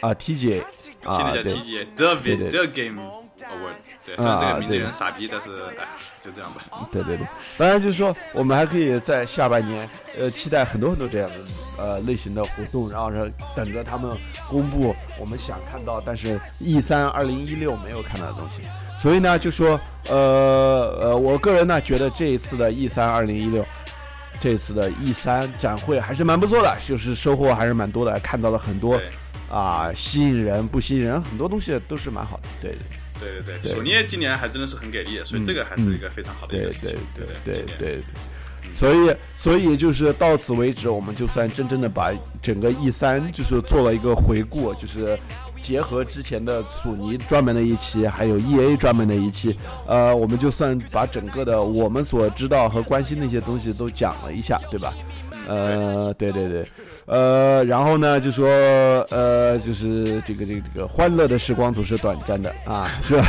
[0.00, 5.86] 啊 TGA 现啊对在叫 TGA The 对对 The Game Award，对，虽然这啊个名字有对点傻逼，但是哎，
[6.22, 6.88] 就这样吧。
[6.90, 7.26] 对对对，
[7.58, 9.88] 当然就是说，我们还可以在下半年，
[10.18, 11.36] 呃，期待很多很多这样的
[11.82, 14.16] 呃类型的活动，然后是等着他们
[14.48, 18.62] 公布我们想看到，但是 E 三二零一六没有看到的东西。
[19.00, 23.64] 所以呢，就说，呃呃，我个人呢觉得这一次的 E 三二零一六，
[24.40, 29.00] 这次的 E 三展会还是蛮不错的，就是收获还是蛮多的，看到了很多
[29.48, 32.42] 啊、吸引人不吸引人，很多东西都是蛮好的。
[32.60, 32.78] 对对
[33.20, 38.02] 对对对对，索尼今年还真的是很给力，所以这个还是一个非常好的一对个事情，对对对对。
[38.72, 45.18] 所以，所以就是到此为止，我们就算真正的把整个 E 三就是做了一个回顾，就是
[45.62, 49.56] 结合之前的索尼专门的一期，还有 E A 专门的一期，
[49.86, 54.92] 呃，我们就算把整个的我们所知道和关心的一些东西都讲了一下，对吧？
[55.50, 56.64] 呃，对对对，
[57.06, 58.48] 呃，然后呢，就说
[59.10, 63.24] 呃，就是这个这个这个欢乐的时光总是短暂的啊，是吧？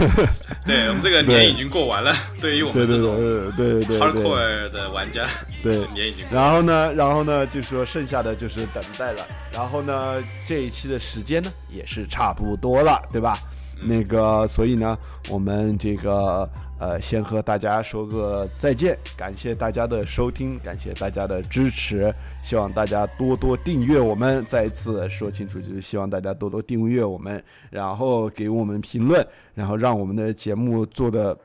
[0.66, 4.00] 对我们这个年已经过完了，对于我对对们这种对对对对对。
[4.00, 5.26] hardcore 的玩家，
[5.62, 6.26] 对年已经。
[6.30, 9.26] 然后呢，然后呢，就说剩下的就是等待了。
[9.52, 13.38] 然后呢，这一期的时间呢也是差不多了，对吧？
[13.86, 14.96] 那个，所以呢，
[15.28, 16.48] 我们这个
[16.78, 24.44] 呃，先和大家说个再见，感谢大家的收听，感谢大家的支持，希望大家多多订阅我们。
[24.44, 31.36] 再一次说清楚，就是希望大家多多订阅我们，然后给我们评论，然后让我们的节目做的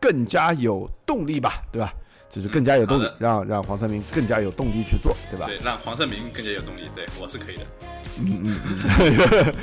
[0.00, 1.92] 更加有动力吧，对吧？
[2.28, 5.46] 就是更加有动力，嗯让让黄三明更加有动力去做，对吧？
[5.46, 6.82] 对，让黄三明更加有动力。
[6.94, 7.62] 对我是可以的。
[8.18, 9.54] 嗯嗯嗯。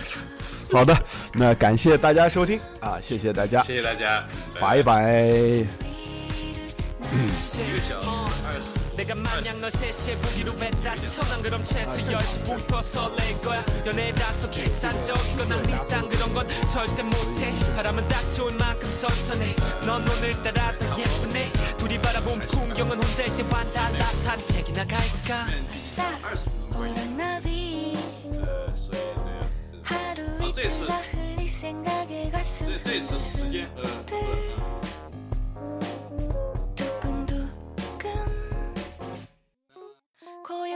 [0.73, 0.97] 好的，
[1.33, 4.25] 那感谢大家收听啊，谢谢大家，谢谢大家，
[4.61, 5.23] 拜拜。
[7.11, 8.09] 一个小时
[8.47, 8.79] 二十。
[8.99, 15.45] 내가 마냥 널 3시에 보기로 했다쳐 난 그럼 최소 10시부터 설렐 거야 연애 다소 계산적이고
[15.45, 19.55] 난 미딴 그런 건 절대 못해 바람은 딱 좋을 만큼 선선해
[19.87, 21.45] 넌 오늘따라 더 예쁘네
[21.79, 25.47] 둘이 바라본 풍경은 혼자일 때와 달라 산책이나 갈까
[26.27, 27.97] 二十分钟关于 호랑나비
[30.54, 34.22] 这次，所以这次时间，呃，呃
[40.44, 40.68] 고